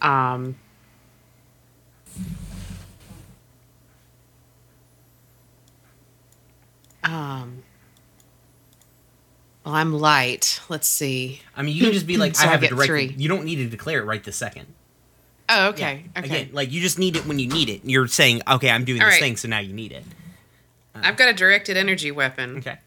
[0.02, 0.56] um,
[7.02, 7.62] um,
[9.64, 10.60] well, I'm light.
[10.68, 11.40] Let's see.
[11.56, 12.86] I mean, you can just be like, So I I have a get direct.
[12.88, 13.14] three.
[13.16, 14.66] You don't need to declare it right this second.
[15.48, 16.04] Oh, okay.
[16.14, 16.20] Yeah.
[16.22, 16.26] Okay.
[16.42, 17.82] Again, like you just need it when you need it.
[17.84, 19.20] You're saying, okay, I'm doing All this right.
[19.22, 20.04] thing, so now you need it.
[20.94, 22.58] I've got a directed energy weapon.
[22.58, 22.78] Okay.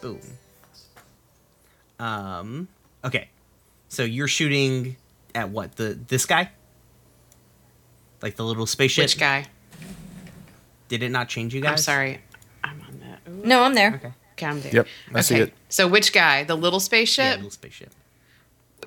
[0.00, 0.20] Boom.
[1.98, 2.68] Um.
[3.04, 3.28] Okay.
[3.88, 4.96] So you're shooting
[5.34, 5.76] at what?
[5.76, 6.50] The this guy?
[8.22, 9.04] Like the little spaceship?
[9.04, 9.46] Which guy?
[10.88, 11.72] Did it not change you guys?
[11.72, 12.20] I'm sorry.
[12.62, 13.30] I'm on that.
[13.30, 13.94] Ooh, No, I'm there.
[13.94, 14.12] Okay.
[14.32, 14.72] okay, I'm there.
[14.72, 15.52] Yep, I see it.
[15.68, 16.44] So which guy?
[16.44, 17.36] The little Yeah, spaceship?
[17.36, 17.92] little spaceship.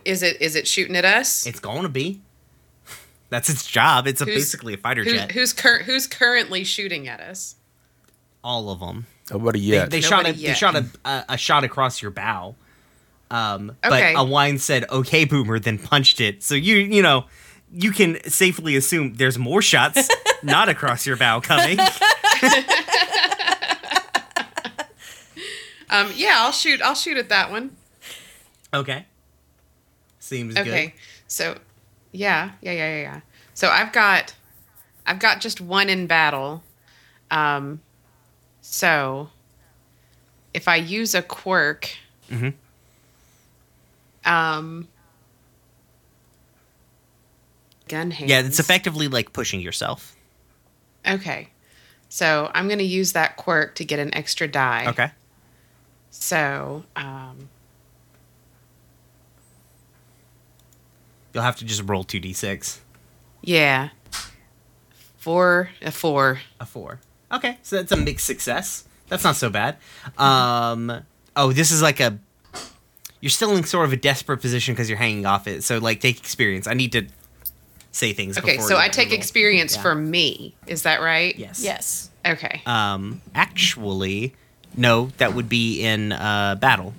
[0.05, 1.45] Is it is it shooting at us?
[1.45, 2.21] It's going to be.
[3.29, 4.07] That's its job.
[4.07, 5.31] It's a, basically a fighter Who's jet.
[5.31, 7.55] who's, cur- who's currently shooting at us?
[8.43, 9.05] All of them.
[9.29, 9.89] Nobody They, yet.
[9.91, 12.55] they shot a, Nobody they shot a, a, a shot across your bow.
[13.29, 14.13] Um, Okay.
[14.13, 16.41] but Alwine said, "Okay, boomer," then punched it.
[16.43, 17.25] So you you know
[17.73, 20.07] you can safely assume there's more shots
[20.43, 21.77] not across your bow coming.
[25.89, 26.81] Um, yeah, I'll shoot.
[26.81, 27.75] I'll shoot at that one.
[28.73, 29.05] okay,
[30.19, 30.63] seems Okay.
[30.63, 30.73] good.
[30.73, 30.93] Okay.
[31.27, 31.57] So,
[32.11, 33.19] yeah, yeah, yeah, yeah, yeah.
[33.53, 34.35] So I've got
[35.05, 36.63] I've got just one in battle.
[37.31, 37.81] Um
[38.61, 39.29] so
[40.53, 41.89] if I use a quirk
[42.29, 42.53] Mhm.
[44.25, 44.87] um
[47.87, 48.29] gun hands.
[48.29, 50.15] Yeah, it's effectively like pushing yourself.
[51.07, 51.49] Okay.
[52.09, 54.85] So I'm going to use that quirk to get an extra die.
[54.87, 55.11] Okay.
[56.09, 57.49] So, um,
[61.33, 62.79] You'll have to just roll 2d6.
[63.43, 63.89] yeah.
[65.17, 66.39] Four, a four.
[66.59, 66.99] A 4.
[67.33, 68.85] Okay, so that's a mixed success.
[69.09, 69.75] That's not so bad.
[70.17, 71.03] Um
[71.35, 72.17] oh, this is like a
[73.19, 75.63] you're still in sort of a desperate position because you're hanging off it.
[75.63, 76.65] So like take experience.
[76.65, 77.07] I need to
[77.91, 79.17] say things Okay, before so I take roll.
[79.17, 79.81] experience Yeah.
[79.81, 80.55] for me.
[80.65, 81.37] Is that right?
[81.37, 81.61] Yes.
[81.61, 82.09] Yes.
[82.25, 82.61] Okay.
[82.65, 84.33] Um actually
[84.75, 86.93] no, that would be in uh battle.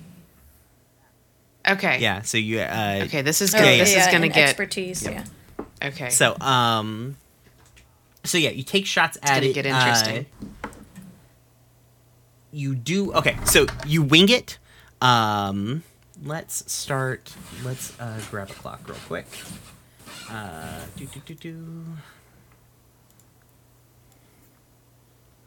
[1.67, 1.99] Okay.
[1.99, 3.65] Yeah, so you uh Okay, this is Oh, good.
[3.65, 5.03] yeah, this yeah, is going to get expertise.
[5.03, 5.23] Yeah.
[5.83, 6.09] Okay.
[6.09, 7.17] So, um,
[8.23, 9.53] so yeah, you take shots at gonna it.
[9.53, 10.25] get interesting.
[10.63, 10.67] uh,
[12.51, 13.37] you do okay.
[13.45, 14.57] So you wing it.
[15.01, 15.83] Um,
[16.23, 17.33] let's start.
[17.63, 19.27] Let's uh, grab a clock real quick.
[20.29, 21.85] Uh, do do do do.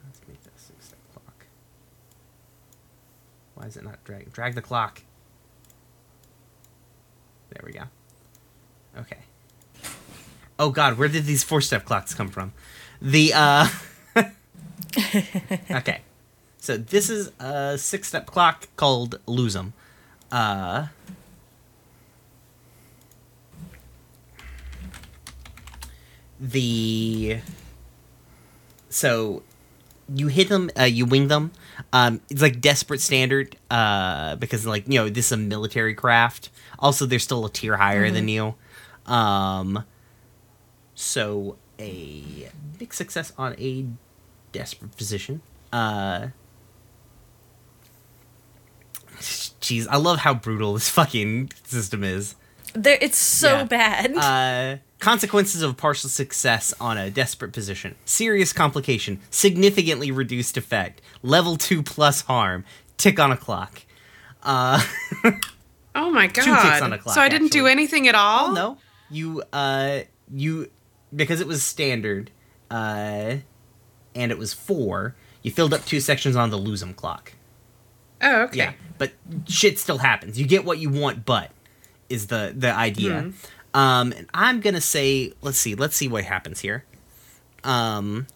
[0.04, 1.46] Let's make that six step clock.
[3.62, 4.32] Why is it not drag?
[4.32, 5.02] Drag the clock.
[7.50, 7.84] There we go.
[8.98, 9.18] Okay.
[10.58, 12.54] Oh God, where did these four step clocks come from?
[13.00, 13.68] The uh
[15.70, 16.00] Okay.
[16.58, 19.74] So this is a six step clock called Lose 'em.
[20.32, 20.88] Uh
[26.40, 27.38] the
[28.90, 29.44] so
[30.12, 31.52] you hit them uh, you wing them
[31.92, 36.50] um, it's like desperate standard uh, because like you know this is a military craft.
[36.78, 38.54] Also they're still a tier higher than you.
[39.06, 39.84] Um,
[40.94, 43.86] so a big success on a
[44.52, 45.42] desperate position.
[45.72, 46.28] Uh,
[49.62, 52.34] jeez i love how brutal this fucking system is
[52.74, 53.64] There, it's so Yeah.
[53.64, 54.16] bad.
[54.16, 57.94] uh, consequences of partial success on a desperate position.
[58.04, 59.20] Serious complication.
[59.30, 61.00] Significantly reduced effect.
[61.22, 62.64] Level 2 plus harm.
[62.96, 63.82] Tick on a clock.
[64.42, 64.82] Uh,
[65.94, 66.44] oh my god.
[66.44, 68.52] Two ticks on a clock, so I didn't do anything at all?
[68.52, 68.78] no.
[69.10, 70.00] You, uh,
[70.32, 70.70] you,
[71.14, 72.30] because it was standard,
[72.70, 73.36] uh,
[74.14, 77.32] and it was 4, you filled up two sections on the lose 'em clock.
[78.22, 78.56] Oh, okay.
[78.58, 79.12] Yeah, but
[79.46, 80.38] shit still happens.
[80.40, 81.50] You get what you want, but
[82.12, 83.22] is the the idea.
[83.22, 83.30] Hmm.
[83.74, 86.84] Um, and I'm gonna say, let's see, let's see what happens here.
[87.64, 88.26] Um,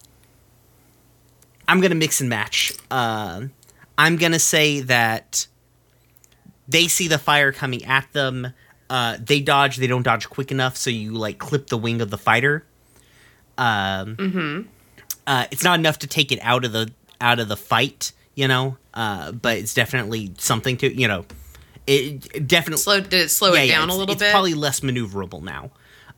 [1.67, 2.73] I'm gonna mix and match.
[2.89, 3.51] Um,
[3.97, 5.47] I'm gonna say that
[6.67, 8.53] they see the fire coming at them.
[8.89, 9.77] Uh, they dodge.
[9.77, 12.65] They don't dodge quick enough, so you like clip the wing of the fighter.
[13.57, 14.15] Um,
[15.25, 18.47] uh, it's not enough to take it out of the out of the fight, you
[18.47, 18.77] know.
[18.93, 21.25] Uh, but it's definitely something to you know.
[21.87, 24.25] It, it definitely Slow did it slow yeah, it yeah, down a little it's bit?
[24.27, 25.71] It's probably less maneuverable now.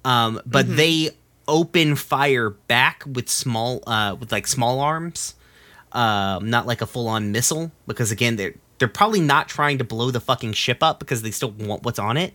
[0.04, 0.76] Um, but Mm-hmm.
[0.76, 1.10] they
[1.48, 5.36] open fire back with small uh, with like small arms,
[5.92, 9.84] um, not like a full on missile because again they're they're probably not trying to
[9.84, 12.34] blow the fucking ship up because they still want what's on it.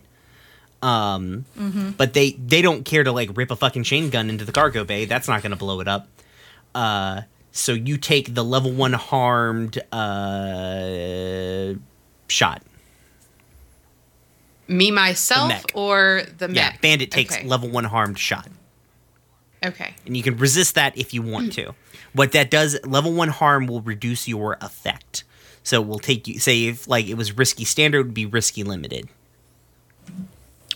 [0.81, 1.45] Um,
[1.97, 4.83] but they they don't care to like rip a fucking chain gun into the cargo
[4.83, 5.05] bay.
[5.05, 6.07] That's not going to blow it up.
[6.75, 7.21] Uh,
[7.51, 11.73] so you take the level one harmed uh,
[12.27, 12.61] shot.
[14.67, 15.65] Me myself mech.
[15.73, 16.81] or the Yeah, mech?
[16.81, 17.45] bandit takes okay.
[17.47, 18.47] level one harmed shot.
[19.63, 19.95] Okay.
[20.05, 21.73] and you can resist that if you want to.
[22.13, 25.23] What that does, level one harm will reduce your effect.
[25.63, 28.63] So we'll take you say if like it was risky standard, it would be risky
[28.63, 29.09] limited.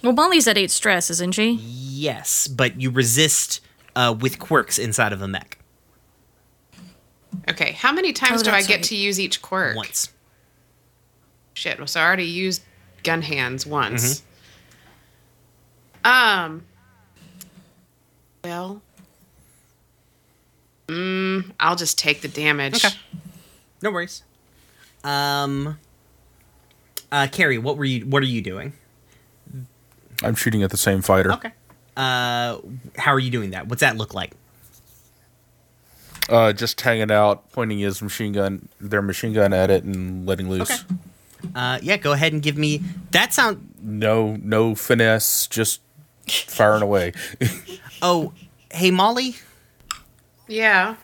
[0.01, 1.51] well, Molly's at eight stress, isn't she?
[1.61, 3.61] Yes, but you resist
[3.95, 5.59] uh, with quirks inside of a mech
[7.47, 7.73] Okay.
[7.73, 8.83] How many times Oh, do I get right.
[8.85, 9.75] to use each quirk?
[9.75, 10.11] once.
[11.53, 11.77] Shit.
[11.77, 12.63] Well, so I already used
[13.03, 14.23] gun hands once.
[16.03, 16.45] Mm-hmm.
[16.45, 16.63] Um.
[18.43, 18.81] Well.
[20.87, 22.83] Mm, I'll just take the damage.
[22.83, 22.95] Okay.
[23.81, 24.23] No worries.
[25.03, 25.77] Um.
[27.11, 28.05] Uh, Carrie, what were you?
[28.05, 28.73] What are you doing?
[30.23, 31.31] I'm shooting at the same fighter.
[31.33, 31.51] Okay.
[31.95, 32.59] Uh,
[32.97, 33.67] how are you doing that?
[33.67, 34.31] What's that look like?
[36.29, 40.49] Uh, just hanging out, pointing his machine gun, their machine gun at it, and letting
[40.49, 40.69] loose.
[40.69, 40.95] Okay.
[41.55, 42.81] Uh, yeah, go ahead and give me
[43.11, 43.73] that sound.
[43.81, 45.81] No, no finesse, just
[46.27, 47.13] firing away.
[48.01, 48.31] Oh,
[48.71, 49.35] hey Molly,
[50.47, 50.95] Yeah.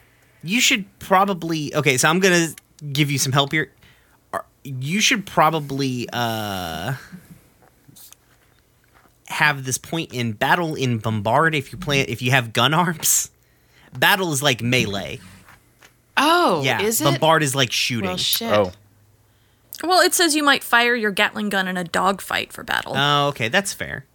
[0.43, 2.47] you should probably okay so i'm gonna
[2.93, 3.69] give you some help here
[4.63, 6.93] you should probably uh
[9.27, 13.29] have this point in battle in bombard if you play if you have gun arms.
[13.97, 15.19] Battle is like melee.
[16.17, 17.03] Oh, Yeah, is it?
[17.05, 18.09] bombard is like shooting.
[18.11, 18.51] Well, shit.
[18.53, 18.71] Oh,
[19.83, 22.93] Well, it says you might fire your Gatling gun in a dogfight for battle.
[22.95, 24.05] Oh, okay, that's fair.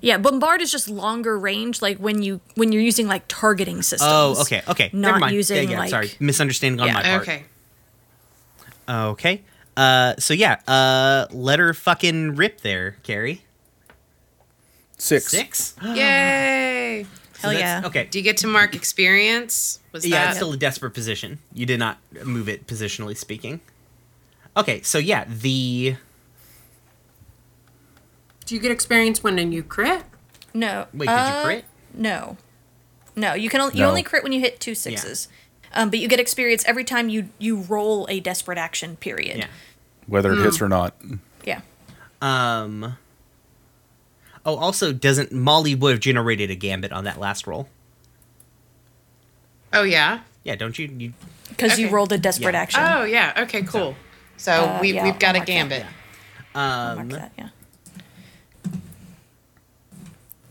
[0.00, 4.10] yeah, bombard is just longer range, like when you when you're using like targeting systems.
[4.12, 4.90] Oh, okay, okay.
[4.92, 5.34] Never Not mind.
[5.36, 6.92] using, yeah, yeah, like- sorry, misunderstanding on Yeah.
[6.94, 7.22] my part.
[7.22, 7.44] Okay.
[8.88, 9.42] Okay.
[9.76, 13.42] Uh, so yeah, uh, let her fucking rip there, Carrie.
[14.98, 15.28] six.
[15.28, 15.74] Six.
[15.82, 17.06] Yay!
[17.34, 17.86] So Hell that's- yeah.
[17.88, 18.04] Okay.
[18.10, 19.78] Do you get to mark experience?
[19.92, 21.38] Was yeah, that it's still a desperate position.
[21.54, 23.60] You did not move it positionally speaking.
[24.56, 25.96] Okay, so yeah, the
[28.44, 30.04] Do you get experience when you crit?
[30.52, 30.86] No.
[30.92, 31.64] wait, did uh, you crit?
[31.94, 32.36] No.
[33.16, 33.88] No, you can only, you No.
[33.88, 35.28] only crit when you hit two sixes.
[35.74, 38.96] Um, but you get experience every time you you roll a desperate action.
[38.96, 39.38] Period.
[39.38, 39.46] Yeah.
[40.06, 40.94] Whether it hits or not.
[41.44, 41.62] Yeah.
[42.20, 42.98] Um.
[44.44, 47.68] Oh, also, doesn't Molly would have generated a gambit on that last roll?
[49.72, 50.20] Oh yeah.
[50.44, 50.88] Yeah, don't you?
[50.88, 51.12] You
[51.48, 51.94] Because you Okay.
[51.94, 52.60] rolled a desperate Yeah.
[52.60, 52.82] action.
[52.84, 53.32] Oh yeah.
[53.38, 53.62] Okay.
[53.62, 53.92] Cool.
[53.92, 53.96] So
[54.48, 55.52] Uh, we yeah, we've got I'll a mark that.
[55.52, 55.86] gambit.
[56.54, 57.08] I'll um.
[57.10, 57.48] that, yeah.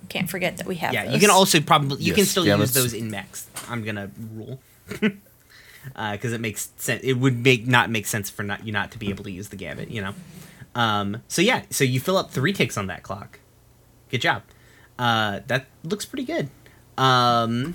[0.10, 0.94] Can't forget that we have.
[0.94, 1.22] Yeah, you those.
[1.22, 2.76] can also probably you can Yes, still gambits.
[2.76, 3.48] use those in mechs.
[3.70, 4.60] I'm gonna rule
[5.00, 7.02] because it makes sense.
[7.04, 9.48] It would make not make sense for not you not to be able to use
[9.50, 9.89] the gambit.
[9.89, 10.14] You know.
[10.76, 11.24] Um.
[11.30, 11.64] So yeah.
[11.70, 13.39] So you fill up three ticks on that clock.
[14.10, 14.44] Good job.
[15.00, 15.39] Uh.
[15.48, 16.50] That looks pretty good.
[16.98, 17.74] Um.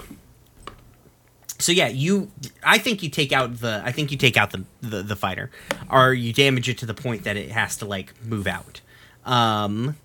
[1.58, 2.30] So yeah, you.
[2.62, 3.82] I think you take out the.
[3.84, 5.50] I think you take out the the, the fighter,
[5.90, 8.80] or you damage it to the point that it has to like move out.
[9.24, 9.96] Um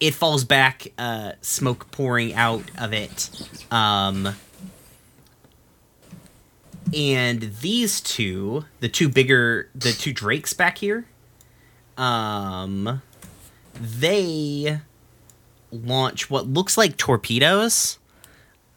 [0.00, 3.30] it falls back, uh, smoke pouring out of it.
[3.70, 4.34] Um,
[6.94, 11.06] and these two, the two bigger, the two drakes back here,
[11.96, 13.00] um,
[13.80, 14.80] they
[15.72, 17.98] launch what looks like torpedoes.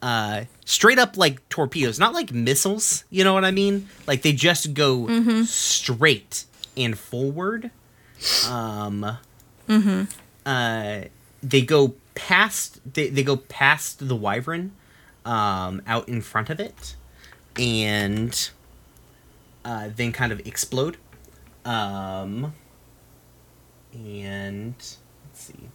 [0.01, 3.03] Uh, straight up like torpedoes, not like missiles.
[3.09, 3.89] You know what I mean?
[4.05, 6.45] Like they just go straight
[6.75, 7.71] and forward.
[8.47, 9.17] Um,
[9.67, 10.03] mm-hmm.
[10.45, 11.01] uh,
[11.43, 14.71] they go past they, they go past the wyvern
[15.23, 16.95] um, out in front of it
[17.59, 18.49] and
[19.63, 20.97] uh, then kind of explode
[21.63, 22.55] um,
[23.93, 24.99] and let's
[25.33, 25.69] see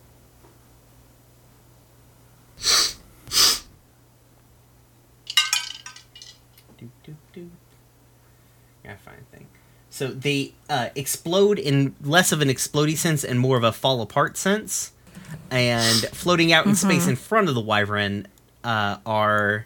[6.83, 7.51] do, do, do.
[8.85, 9.47] Gotta find a thing.
[10.03, 14.01] So they uh, explode in less of an explody sense and more of a fall
[14.01, 14.91] apart sense.
[15.49, 18.27] And floating out in space in front of the wyvern
[18.65, 19.65] uh, are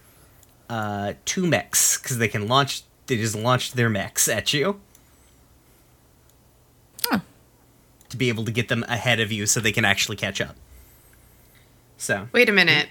[0.68, 2.82] uh, two mechs because they can launch.
[3.06, 4.78] They just launch their mechs at you
[7.04, 7.20] Huh.
[8.10, 10.54] to be able to get them ahead of you so they can actually catch up.
[11.96, 12.88] So Wait a minute.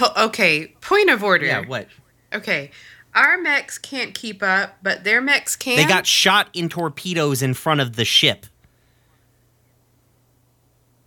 [0.00, 0.74] Oh, okay.
[0.80, 1.46] Point of order.
[1.46, 1.86] yeah, what
[2.34, 2.72] Okay.
[3.14, 5.76] Our mechs can't keep up, but their mechs can.
[5.76, 8.46] they got shot in torpedoes in front of the ship.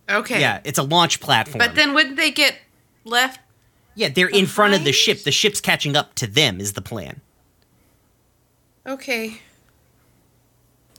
[0.09, 0.41] Okay.
[0.41, 1.59] Yeah, it's a launch platform.
[1.59, 2.55] But then wouldn't they get
[3.05, 3.39] left?
[3.95, 5.23] yeah, they're in front of the ship.
[5.23, 6.59] The ship's catching up to them.
[6.59, 7.21] Is the plan?
[8.85, 9.39] Okay.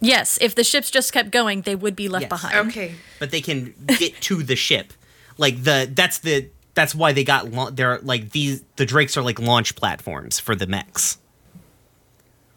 [0.00, 2.28] Yes, if the ships just kept going, they would be left Yes.
[2.28, 2.68] behind.
[2.68, 2.94] Okay.
[3.18, 4.92] but they can get to the ship.
[5.38, 9.22] Like the that's the that's why they got la- they're like these the drakes are
[9.22, 11.18] like launch platforms for the mechs.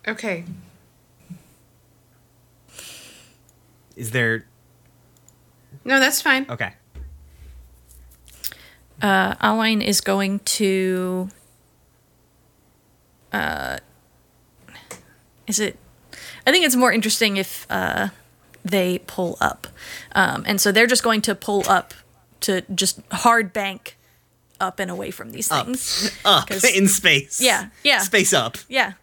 [0.08, 0.44] Okay.
[3.96, 4.46] Is there
[5.84, 6.46] No, that's fine.
[6.50, 6.74] okay?
[9.02, 11.30] Uh, Alwine is going to.
[13.34, 13.78] Uh,
[15.48, 15.78] is it?
[16.48, 18.10] I think it's more interesting if uh,
[18.64, 19.68] they pull up,
[20.14, 21.94] um, and so they're just going to pull up
[22.42, 23.98] to just hard bank
[24.60, 25.66] up and away from these Up.
[25.66, 26.12] things.
[26.26, 27.42] Up 'Cause- in space.
[27.42, 28.00] Yeah, yeah.
[28.00, 28.58] Space up.
[28.70, 28.94] Yeah.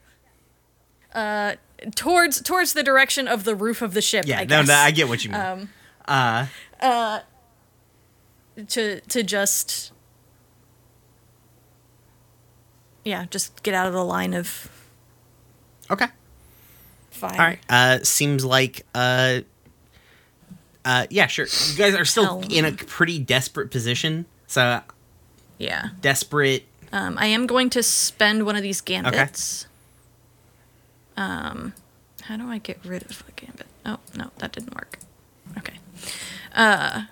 [1.14, 1.57] Uh,
[1.94, 4.24] towards towards the direction of the roof of the ship.
[4.26, 4.68] Yeah, I no, guess.
[4.68, 5.40] no, I get what you mean.
[5.40, 5.68] Um,
[6.09, 7.20] uh,
[8.68, 9.92] to to just
[13.05, 14.70] yeah just get out of the line of
[15.90, 16.07] okay.
[17.11, 17.59] fire All right.
[17.68, 19.40] Uh, seems like uh,
[20.84, 21.46] uh, yeah, sure.
[21.46, 22.44] You guys are still Hell.
[22.50, 24.26] in a pretty desperate position.
[24.46, 24.80] So
[25.62, 26.64] yeah desperate.
[26.92, 29.66] um, i am going to spend one of these gambits
[31.16, 31.22] Okay.
[31.22, 31.72] um
[32.22, 34.98] how do i get rid of a gambit oh no that didn't work
[35.58, 35.78] okay
[36.54, 37.04] uh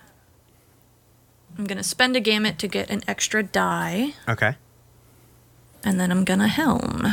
[1.57, 4.55] i'm gonna spend a gambit to get an extra die Okay.
[5.83, 7.07] and then i'm gonna helm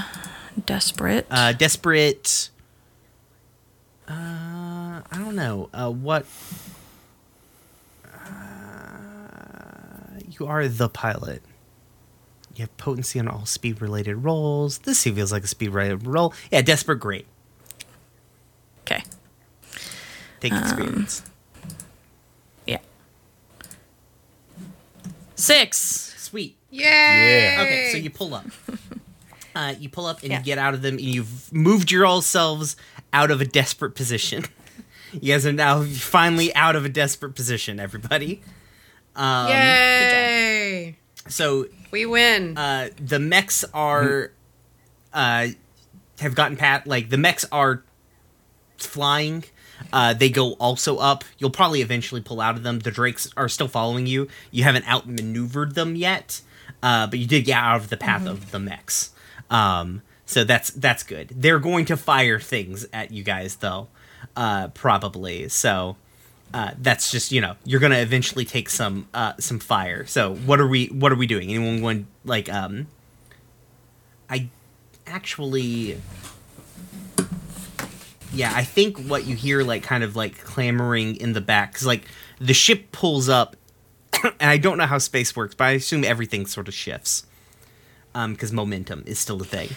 [0.67, 2.51] desperate Uh, desperate.
[4.09, 5.69] Uh, I don't know.
[5.73, 6.25] Uh, what?
[10.39, 11.43] You are the pilot.
[12.55, 14.79] You have potency on all speed related rolls.
[14.79, 16.35] This feels like a speed related roll.
[16.51, 17.27] Yeah, desperate great.
[18.81, 19.03] Okay.
[20.41, 21.23] Take experience.
[22.67, 22.79] Yeah.
[25.35, 26.15] Six.
[26.19, 26.57] Sweet.
[26.71, 27.57] Yay!
[27.59, 28.47] Okay, so you pull up.
[29.57, 30.39] Uh, you pull up and Yeah.
[30.39, 32.77] you get out of them, and you've moved your all selves
[33.13, 34.45] out of a desperate position.
[35.13, 38.41] you guys are now finally out of a desperate position, everybody.
[39.17, 40.97] Um, Yay!
[41.29, 42.57] So We win.
[42.57, 44.33] uh, the mechs are
[45.13, 45.49] uh,
[46.21, 47.83] have gotten pat like the mechs are
[48.79, 49.45] flying.
[49.93, 51.25] Uh, they go also up.
[51.39, 52.81] You'll probably eventually pull out of them.
[52.81, 54.29] The drakes are still following you.
[54.51, 56.41] You haven't outmaneuvered them yet,
[56.83, 59.11] uh, but you did get out of the path of the mechs.
[59.51, 61.31] Um, so that's that's good.
[61.35, 63.89] They're going to fire things at you guys though,
[64.37, 65.49] uh, probably.
[65.49, 65.97] So
[66.55, 70.07] uh, that's just you know you're gonna eventually take some uh, some fire.
[70.07, 71.51] So what are we what are we doing?
[71.51, 72.87] Anyone going like um?
[74.31, 74.49] I
[75.07, 75.99] actually
[78.33, 81.87] yeah I think what you hear like kind of like clamoring in the back because
[81.87, 82.05] like
[82.39, 83.57] the ship pulls up
[84.23, 87.25] and I don't know how space works but I assume everything sort of shifts
[88.15, 89.71] um because momentum is still a thing.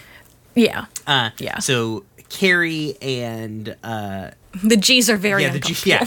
[0.54, 0.84] Yeah.
[1.06, 1.60] Uh, Yeah.
[1.60, 5.84] So Carrie and uh The G's are very yeah, the uncomfortable.
[5.84, 6.06] G- yeah.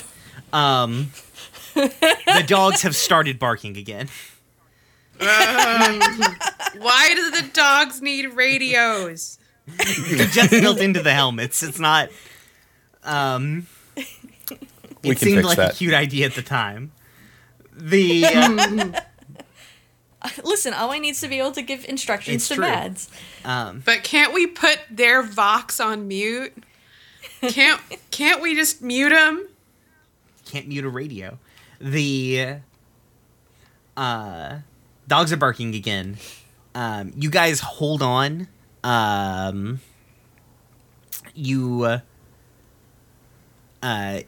[0.55, 1.11] Um,
[1.73, 4.07] the dogs have started barking again.
[5.17, 9.37] Why do the dogs need radios?
[9.67, 11.63] They're just built into the helmets.
[11.63, 12.09] It's not.
[13.03, 13.67] Um,
[15.03, 16.91] We it can seemed fix like a cute idea at the time.
[17.73, 18.25] The
[20.21, 22.63] uh, Listen, Owen needs to be able to give instructions It's to true.
[22.65, 23.09] Mads.
[23.43, 26.53] um, But can't we put their Vox on mute?
[27.41, 27.81] Can't
[28.11, 29.47] can't we just mute them?
[30.45, 31.37] Can't mute a radio.
[31.79, 32.57] The
[33.97, 34.59] uh,
[35.07, 36.17] dogs are barking again.
[36.73, 38.47] Um, you guys hold on.
[38.83, 39.79] Um,
[41.33, 41.99] you
[43.81, 44.19] uh,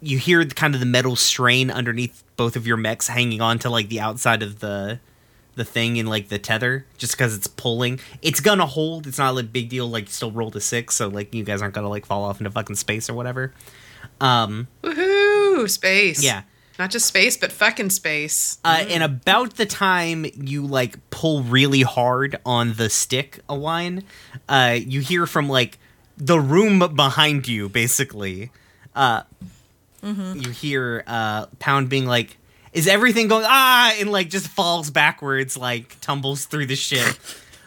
[0.00, 3.58] you hear the, kind of the metal strain underneath both of your mechs hanging on
[3.60, 5.00] to like the outside of the
[5.54, 9.36] the thing in like the tether just because it's pulling it's gonna hold it's not
[9.38, 12.06] a big deal like still roll to six so like you guys aren't gonna like
[12.06, 13.52] fall off into fucking space or whatever
[14.22, 14.66] um
[15.64, 15.70] Woohoo!
[15.70, 16.22] Space.
[16.22, 16.42] Yeah.
[16.78, 18.58] Not just space, but fucking space.
[18.64, 24.04] Uh, and about the time you like pull really hard on the stick, Alwine,
[24.48, 25.78] uh, you hear from like
[26.16, 28.50] the room behind you, basically.
[28.94, 29.22] Uh,
[30.02, 32.36] You hear uh, Pound being like,
[32.72, 37.16] "Is everything going ah?" and like just falls backwards, like tumbles through the ship,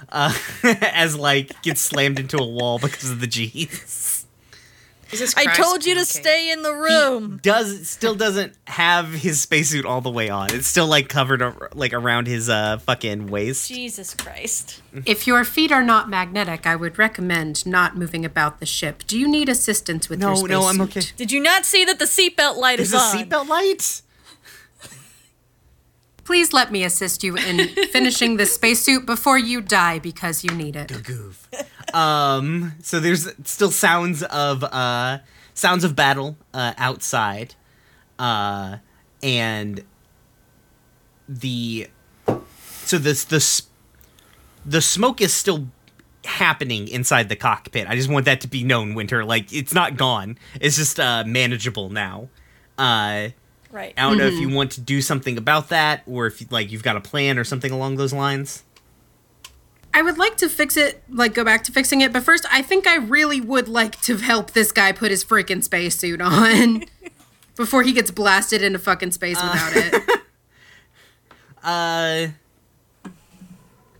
[0.09, 0.33] uh,
[0.63, 4.14] as like gets slammed into a wall because of the G's.
[5.19, 6.05] Jesus I told you to Okay.
[6.21, 7.39] stay in the He room.
[7.41, 10.53] does still doesn't have his spacesuit all the way on.
[10.53, 11.41] It's still like covered
[11.73, 13.67] like around his uh fucking waist.
[13.69, 14.81] Jesus Christ.
[15.05, 19.03] If your feet are not magnetic, I would recommend not moving about the ship.
[19.07, 20.49] Do you need assistance with your spacesuit?
[20.49, 21.01] No, space no, I'm okay.
[21.17, 23.15] Did you not see that the seatbelt light Is is a on?
[23.25, 24.01] seatbelt light?
[26.25, 30.75] Please let me assist you in finishing this spacesuit before you die because you need
[30.75, 31.03] it.
[31.03, 31.47] Goof.
[31.93, 32.73] um.
[32.81, 35.19] So there's still sounds of uh
[35.53, 37.55] sounds of battle uh outside,
[38.19, 38.77] uh,
[39.23, 39.83] and
[41.29, 41.87] the
[42.85, 43.63] so this this
[44.65, 45.67] the smoke is still
[46.25, 47.87] happening inside the cockpit.
[47.87, 49.23] I just want that to be known, Winter.
[49.23, 50.37] Like it's not gone.
[50.59, 52.29] It's just uh manageable now.
[52.77, 53.29] Uh
[53.75, 53.93] Right.
[53.97, 56.81] I don't know if you want to do something about that or if like you've
[56.81, 58.63] got a plan or something along those lines.
[59.93, 62.61] I would like to fix it, like go back to fixing it, but first, I
[62.61, 66.85] think I really would like to help this guy put his freaking spacesuit on
[67.57, 70.01] before he gets blasted into fucking space without it.
[71.61, 72.27] Uh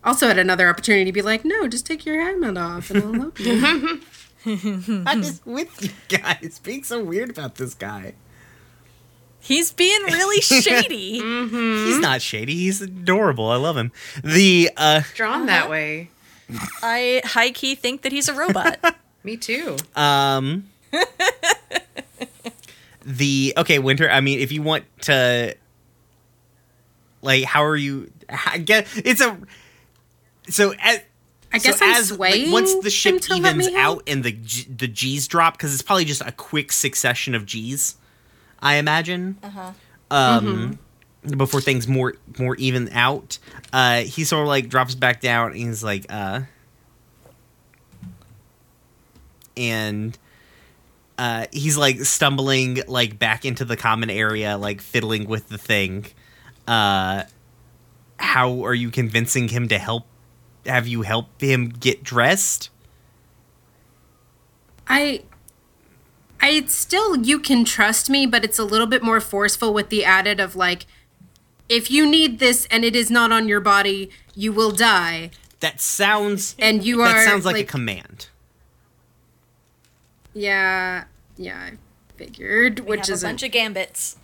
[0.05, 3.13] Also, had another opportunity to be like, no, just take your helmet off and I'll
[3.13, 4.01] help you.
[5.05, 8.13] I'm just with you guys being so weird about this guy.
[9.45, 11.19] He's being really shady.
[11.19, 12.55] He's not shady.
[12.55, 13.49] He's adorable.
[13.49, 13.91] I love him.
[14.23, 16.09] The uh Drawn that way.
[16.81, 18.95] I high key think that he's a robot.
[19.23, 19.77] Me too.
[19.95, 20.67] um
[23.05, 24.09] the okay, Winter.
[24.09, 25.55] I mean, if you want to
[27.21, 28.11] like how are you
[28.49, 29.37] I get it's a
[30.49, 31.01] so as
[31.53, 34.63] I guess so I'm as, like, once the ship to evens out and the G,
[34.63, 37.95] the G's drop because it's probably just a quick succession of G's,
[38.60, 39.38] I imagine.
[39.43, 39.72] Uh-huh.
[40.12, 40.80] Um,
[41.38, 43.39] before things more more even out,
[43.74, 45.51] uh, he sort of like drops back down.
[45.51, 46.41] And he's like, uh,
[49.58, 50.18] and
[51.18, 56.06] uh, he's like stumbling like back into the common area, like fiddling with the thing.
[56.68, 57.24] Uh,
[58.18, 60.06] how are you convincing him to help?
[60.66, 62.70] Have you helped him get dressed?
[64.88, 65.24] I
[66.45, 70.05] I still you can trust me, but it's a little bit more forceful with the
[70.05, 70.85] added of like
[71.67, 75.31] if you need this and it is not on your body, you will die.
[75.59, 76.55] That sounds.
[76.59, 78.27] And you that are sounds like, a command.
[80.35, 81.05] Yeah,
[81.37, 81.77] yeah, I
[82.15, 84.17] figured, We which have is a bunch of gambits.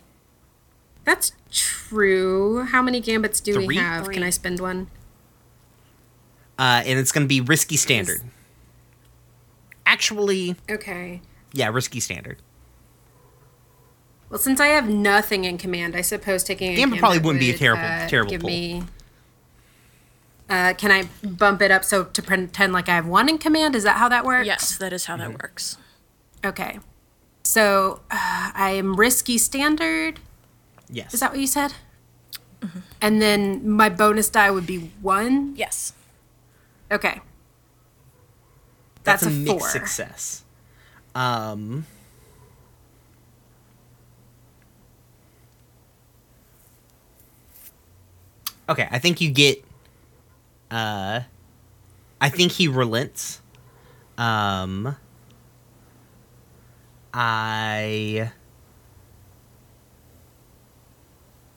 [1.04, 2.64] That's true.
[2.66, 3.76] How many gambits do we Three?
[3.78, 4.10] have?
[4.10, 4.86] Can I spend one?
[6.56, 8.20] Uh, and it's going to be risky standard.
[9.84, 11.20] Actually, Okay.
[11.52, 12.38] Yeah, risky standard.
[14.30, 17.50] Well, since I have nothing in command, I suppose taking a Gambit probably wouldn't be
[17.50, 18.50] a would, terrible- uh, terrible give pull.
[18.50, 18.82] me.
[20.48, 23.74] Uh, can I bump it up so to pretend like I have one in command?
[23.76, 24.46] Is that how that works?
[24.46, 25.78] Yes, that is how that works.
[26.44, 26.78] Okay.
[27.44, 30.20] So uh, I am risky standard.
[30.90, 31.14] Yes.
[31.14, 31.74] Is that what you said?
[33.00, 35.54] And then my bonus die would be one.
[35.56, 35.94] Yes.
[36.90, 37.20] Okay.
[39.04, 39.68] That's, That's, a, a, mixed four.
[39.68, 40.44] success.
[41.14, 41.86] Um.
[48.68, 49.64] Okay, I think you get.
[50.70, 51.20] Uh,
[52.20, 53.40] I think he relents.
[54.16, 54.96] Um.
[57.12, 58.32] I.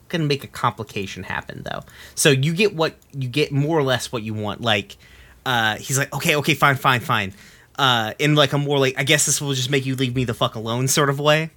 [0.08, 1.80] Gonna make a complication happen though.
[2.14, 4.60] So you get what you get more or less what you want.
[4.60, 4.96] Like,
[5.44, 7.32] uh, he's like, okay, okay, fine, fine, fine.
[7.78, 10.24] Uh, in like a more like, I guess this will just make you leave me
[10.24, 11.50] the fuck alone sort of way.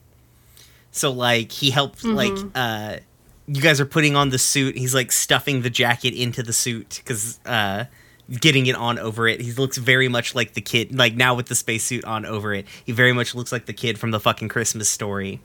[0.92, 2.98] So like he helped like uh
[3.48, 4.78] you guys are putting on the suit.
[4.78, 7.86] He's like stuffing the jacket into the suit because uh
[8.42, 9.40] getting it on over it.
[9.42, 12.66] He looks very much like the kid like now with the spacesuit on over it.
[12.86, 15.42] He very much looks like the kid from the fucking Christmas story.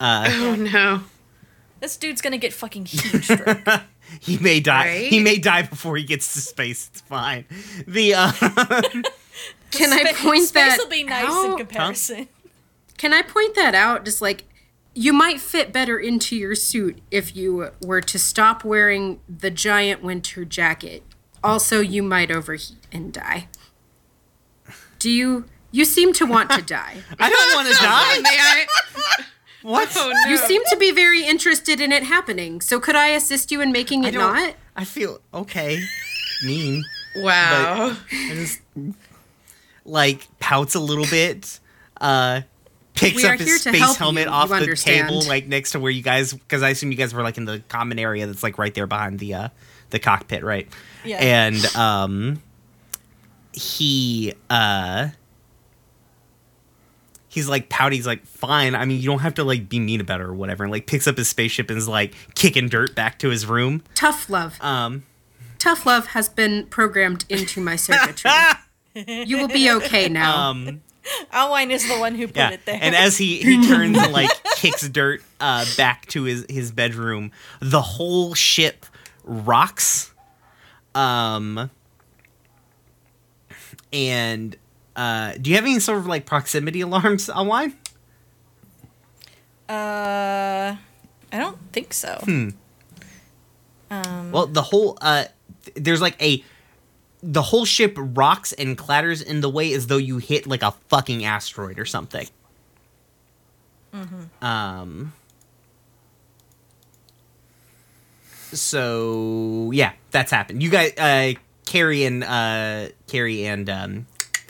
[0.00, 1.02] Uh Oh no.
[1.80, 3.28] This dude's gonna get fucking huge
[4.20, 4.86] he may die.
[4.86, 5.10] Right?
[5.10, 6.88] He may die before he gets to space.
[6.92, 7.44] It's fine.
[7.86, 8.32] The uh
[9.70, 11.58] Can I Spa- point Space that will be nice in out?
[11.58, 12.28] comparison.
[12.98, 14.04] Can I point that out?
[14.04, 14.44] Just like
[14.94, 20.02] you might fit better into your suit if you were to stop wearing the giant
[20.02, 21.02] winter jacket.
[21.42, 23.48] Also, you might overheat and die.
[24.98, 25.44] Do you?
[25.72, 26.96] You seem to want to die.
[27.18, 28.20] I don't want to die.
[28.20, 28.66] May I?
[29.62, 29.90] What?
[29.96, 30.30] Oh no.
[30.30, 32.60] You seem to be very interested in it happening.
[32.60, 34.54] So could I assist you in making it don't- not?
[34.76, 35.80] I feel okay.
[36.44, 36.84] Mean.
[37.16, 37.96] wow.
[38.12, 38.60] I just
[39.84, 41.60] like pouts a little bit.
[42.00, 42.42] Uh
[42.94, 45.08] picks We up his space helmet you, off you the understand.
[45.08, 47.44] table like next to where you guys because I assume you guys were like in
[47.44, 49.48] the common area that's like right there behind the uh
[49.90, 50.68] the cockpit, right?
[51.04, 51.18] Yeah.
[51.18, 52.42] And um
[53.52, 55.08] he uh
[57.28, 60.00] he's like pouty he's like fine i mean you don't have to like be mean
[60.00, 62.94] about it or whatever and like picks up his spaceship and is like kicking dirt
[62.94, 64.56] back to his room Tough love.
[64.60, 65.04] um
[65.58, 68.30] Tough love has been programmed into my circuitry.
[68.94, 70.50] you will be okay now.
[70.50, 70.82] um
[71.32, 72.78] Alwine is the one who put Yeah, it there.
[72.80, 77.30] and as he he turns and like kicks dirt uh, back to his his bedroom,
[77.60, 78.86] the whole ship
[79.24, 80.12] rocks.
[80.94, 81.70] Um,
[83.92, 84.56] and
[84.96, 87.74] uh, do you have any sort of like proximity alarms online?
[89.68, 90.76] uh,
[91.32, 92.18] I don't think so.
[92.24, 92.48] Hmm.
[93.90, 95.24] Um, Well, the whole uh,
[95.64, 96.42] th- there's like a
[97.26, 100.72] the whole ship rocks and clatters in the way as though you hit like a
[100.88, 102.28] fucking asteroid or something.
[104.42, 105.12] Um.
[108.52, 110.62] So yeah, that's happened.
[110.62, 111.32] You guys, uh,
[111.64, 114.06] Carrie and uh, Carrie and um,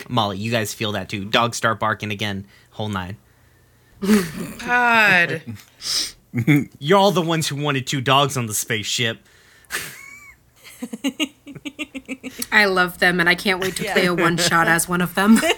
[0.08, 1.26] Molly, you guys feel that too.
[1.26, 3.16] Dogs start barking again, whole nine.
[4.66, 5.42] God.
[6.80, 9.20] You're all the ones who wanted two dogs on the spaceship.
[12.53, 13.93] I love them, and I can't wait to Yeah.
[13.93, 15.39] play a one shot as one of them.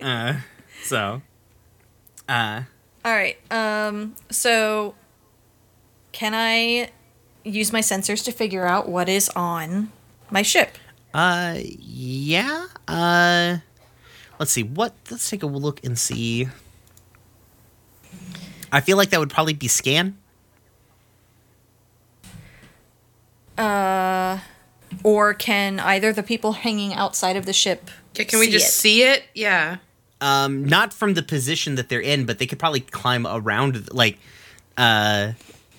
[0.00, 0.34] Uh,
[0.82, 1.22] so,
[2.28, 2.62] uh,
[3.06, 3.38] All right.
[3.50, 4.14] Um.
[4.30, 4.94] So,
[6.12, 6.90] can I
[7.42, 9.90] use my sensors to figure out what is on
[10.30, 10.76] my ship?
[11.14, 12.66] uh, yeah.
[12.86, 13.58] Uh,
[14.38, 14.62] let's see.
[14.62, 14.94] What?
[15.10, 16.48] Let's take a look and see.
[18.70, 20.18] I feel like that would probably be scan.
[23.56, 24.38] Uh,
[25.02, 27.90] or can either the people hanging outside of the ship?
[28.12, 28.72] Okay, can we see just it?
[28.72, 29.24] see it?
[29.34, 29.76] Yeah.
[30.20, 33.92] Um, not from the position that they're in, but they could probably climb around.
[33.92, 34.18] Like,
[34.76, 35.32] uh,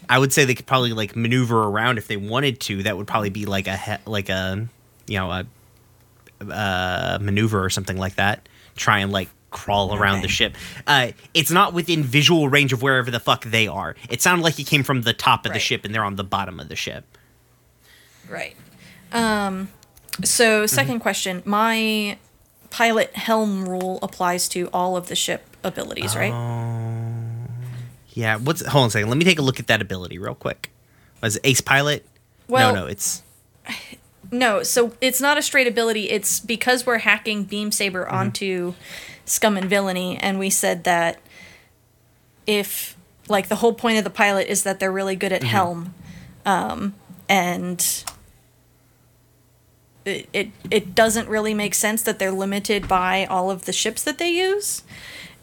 [0.09, 2.83] I would say they could probably like maneuver around if they wanted to.
[2.83, 4.67] That would probably be like a he- like a
[5.07, 5.45] you know a,
[6.41, 8.47] a maneuver or something like that.
[8.75, 10.55] Try and like crawl around the ship.
[10.85, 13.95] Uh, it's not within visual range of wherever the fuck they are.
[14.09, 16.25] It sounded like he came from the top of the ship and they're on the
[16.25, 17.05] bottom of the ship.
[18.29, 18.55] Right.
[19.15, 19.69] Um,
[20.23, 21.41] so, 2nd question.
[21.45, 22.17] My
[22.69, 26.33] pilot helm rule applies to all of the ship abilities, right?
[28.09, 29.09] Yeah, what's hold on a second.
[29.09, 30.69] Let me take a look at that ability real quick.
[31.21, 32.05] Was it Ace Pilot?
[32.47, 33.23] Well- no, no, it's
[34.31, 36.09] No, so it's not a straight ability.
[36.09, 38.73] It's because we're hacking Beam Saber onto
[39.23, 41.19] Scum and Villainy, and we said that
[42.47, 42.97] if,
[43.29, 45.93] like, the whole point of the pilot is that they're really good at helm,
[46.45, 46.95] um,
[47.29, 48.03] and
[50.05, 54.03] it, it it doesn't really make sense that they're limited by all of the ships
[54.03, 54.83] that they use,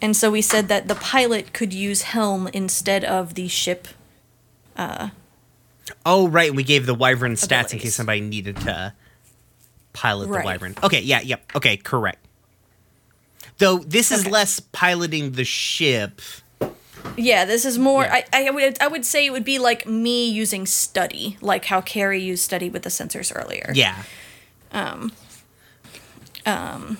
[0.01, 3.87] and so we said that the pilot could use helm instead of the ship.
[4.75, 5.09] Uh,
[6.05, 6.53] oh, right.
[6.53, 8.93] We gave the Wyvern stats in case somebody needed to
[9.93, 10.75] pilot the Wyvern.
[10.83, 11.43] Okay, yeah, yep.
[11.55, 12.25] Okay, correct.
[13.59, 14.31] Though this is Okay.
[14.31, 16.21] less piloting the ship.
[17.17, 18.03] Yeah, this is more.
[18.03, 18.23] Yeah.
[18.33, 21.81] I, I would I would say it would be like me using study, like how
[21.81, 23.71] Carrie used study with the sensors earlier.
[23.75, 24.03] Yeah.
[24.73, 25.11] Um.
[26.45, 26.97] um,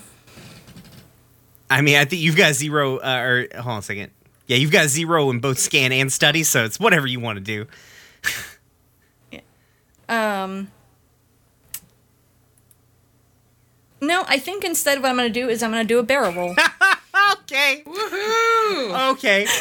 [1.70, 4.12] I mean, I think you've got zero, uh, or hold on a second.
[4.48, 7.44] Yeah, you've got zero in both scan and study, so it's whatever you want to
[7.44, 7.66] do.
[9.32, 9.40] yeah.
[10.10, 10.70] Um.
[14.02, 16.56] No, I think instead what I'm gonna do is I'm gonna do a barrel roll.
[17.44, 17.84] Okay.
[17.86, 19.12] Woohoo!
[19.14, 19.46] Okay.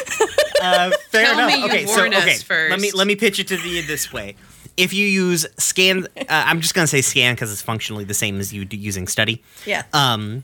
[0.61, 1.51] Uh, fair Tell enough.
[1.51, 3.81] me you okay, so warn us okay, let me let me pitch it to you
[3.85, 4.35] this way.
[4.75, 8.39] If you use scan, uh, I'm just gonna say scan because it's functionally the same
[8.39, 9.43] as you do using study.
[9.65, 9.83] yeah.
[9.93, 10.43] Um,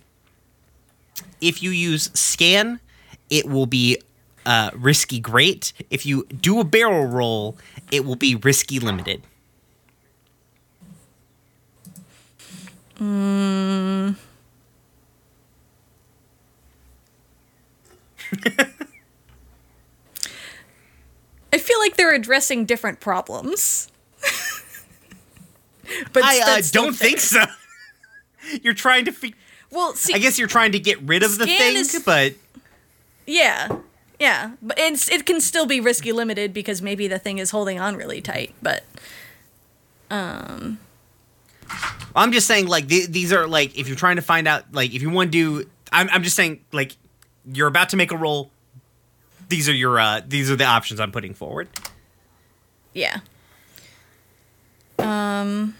[1.42, 2.80] if you use scan,
[3.30, 3.98] it will be
[4.46, 5.74] uh, risky great.
[5.90, 7.58] If you do a barrel roll,
[7.92, 9.24] it will be risky limited.
[13.02, 14.14] I
[21.58, 23.90] feel like they're addressing different problems.
[26.14, 27.43] But I uh, don't think so.
[28.64, 29.12] you're trying to.
[29.12, 29.36] Fi-
[29.72, 32.34] Well, see, I guess you're trying to get rid of the thing, is- but
[33.26, 33.78] yeah,
[34.20, 37.80] yeah, but it's it can still be risky limited because maybe the thing is holding
[37.80, 38.53] on really tight.
[38.62, 38.84] But
[42.16, 44.93] I'm just saying, like th- these are like if you're trying to find out, like
[44.93, 46.95] if you want to do, I'm, I'm just saying, like
[47.51, 48.51] you're about to make a roll.
[49.47, 51.68] These are your uh, these are the options I'm putting forward.
[52.93, 53.20] yeah.
[54.97, 55.76] Um.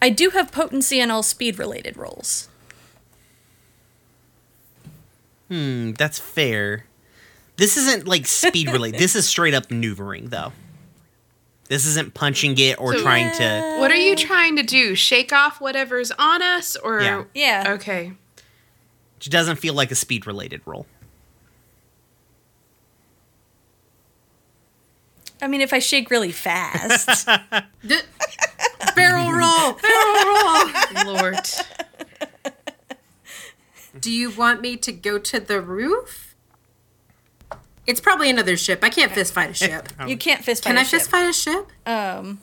[0.00, 2.48] I do have potency and all speed related rolls.
[5.48, 6.86] Hmm, that's fair.
[7.56, 9.00] This isn't like speed related.
[9.00, 10.52] this is straight up maneuvering, though.
[11.68, 13.76] This isn't punching it or So- trying to.
[13.78, 14.94] What are you trying to do?
[14.94, 17.24] Shake off whatever's on us, or Yeah.
[17.34, 17.64] Yeah.
[17.74, 18.12] Okay.
[19.20, 20.86] It doesn't feel like a speed related roll.
[25.40, 27.28] I mean, if I shake really fast.
[27.86, 27.98] D-
[28.94, 30.24] barrel roll, barrel
[31.04, 31.14] roll.
[31.14, 31.46] Lord.
[34.00, 36.34] Do you want me to go to the roof?
[37.86, 38.80] It's probably another ship.
[38.82, 39.88] I can't fist fight a ship.
[40.06, 41.70] you can't fist fight Can a I fist fight a ship?
[41.86, 42.40] Um.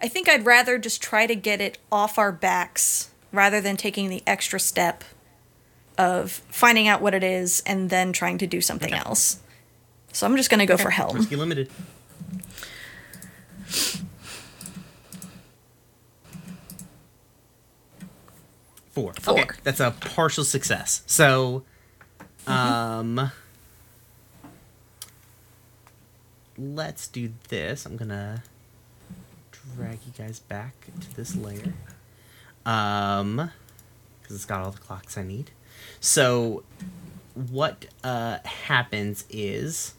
[0.00, 4.08] I think I'd rather just try to get it off our backs rather than taking
[4.08, 5.02] the extra step
[5.98, 9.40] of finding out what it is and then trying to do something else.
[10.12, 11.16] So I'm just going to go for helm.
[11.16, 11.70] Risky limited.
[18.90, 19.12] Four.
[19.20, 19.40] Four.
[19.40, 21.02] Okay, that's a partial success.
[21.06, 21.64] So,
[22.46, 23.30] um,
[26.56, 27.84] let's do this.
[27.84, 28.42] I'm gonna
[29.76, 31.74] drag you guys back to this layer,
[32.64, 33.50] um,
[34.22, 35.50] because it's got all the clocks I need.
[36.06, 36.62] So,
[37.34, 39.94] what uh happens is.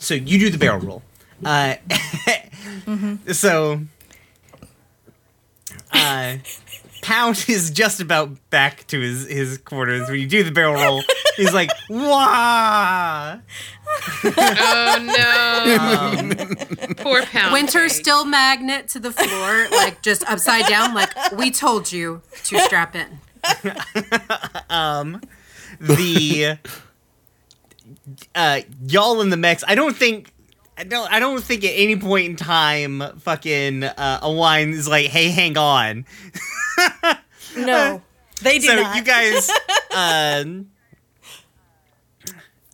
[0.00, 1.02] So you do the barrel roll.
[1.44, 1.76] Uh,
[3.32, 3.82] So,
[5.92, 6.38] uh,
[7.02, 11.02] Pound is just about back to his, his quarters when you do the barrel roll.
[11.42, 13.38] He's like, "Wah!"
[14.24, 14.98] Oh
[16.28, 16.94] no.
[16.96, 17.52] Poor Pound.
[17.52, 17.90] Winter Cake.
[17.90, 20.94] still magnet to the floor, like just upside down.
[20.94, 23.18] Like we told you to strap in.
[24.70, 25.20] um,
[25.80, 26.58] the
[28.34, 29.64] uh, y'all in the mix.
[29.66, 30.32] I don't think
[30.76, 31.12] I don't.
[31.12, 35.58] I don't think at any point in time, fucking uh, Alwine is like, "Hey, hang
[35.58, 36.06] on."
[37.56, 38.02] No,
[38.42, 38.96] they do so not.
[38.96, 39.50] you guys,
[39.94, 40.70] um,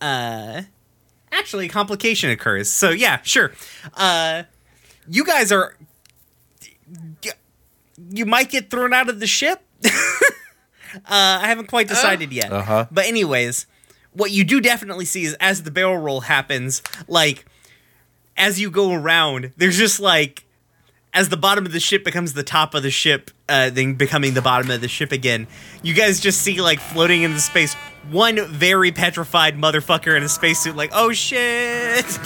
[0.01, 0.63] uh,
[1.31, 2.69] actually, a complication occurs.
[2.69, 3.53] So yeah, sure.
[3.95, 4.43] Uh,
[5.07, 5.75] you guys are.
[8.11, 9.61] You might get thrown out of the ship.
[9.85, 9.89] uh,
[11.05, 12.51] I haven't quite decided yet.
[12.51, 12.85] Uh-huh.
[12.89, 13.67] But anyways,
[14.13, 17.45] what you do definitely see is as the barrel roll happens, like
[18.37, 20.45] as you go around, there's just like
[21.13, 24.33] as the bottom of the ship becomes the top of the ship, uh, then becoming
[24.33, 25.47] the bottom of the ship again,
[25.81, 27.75] you guys just see like floating in the space
[28.11, 32.05] one very petrified motherfucker in a spacesuit, like, oh shit.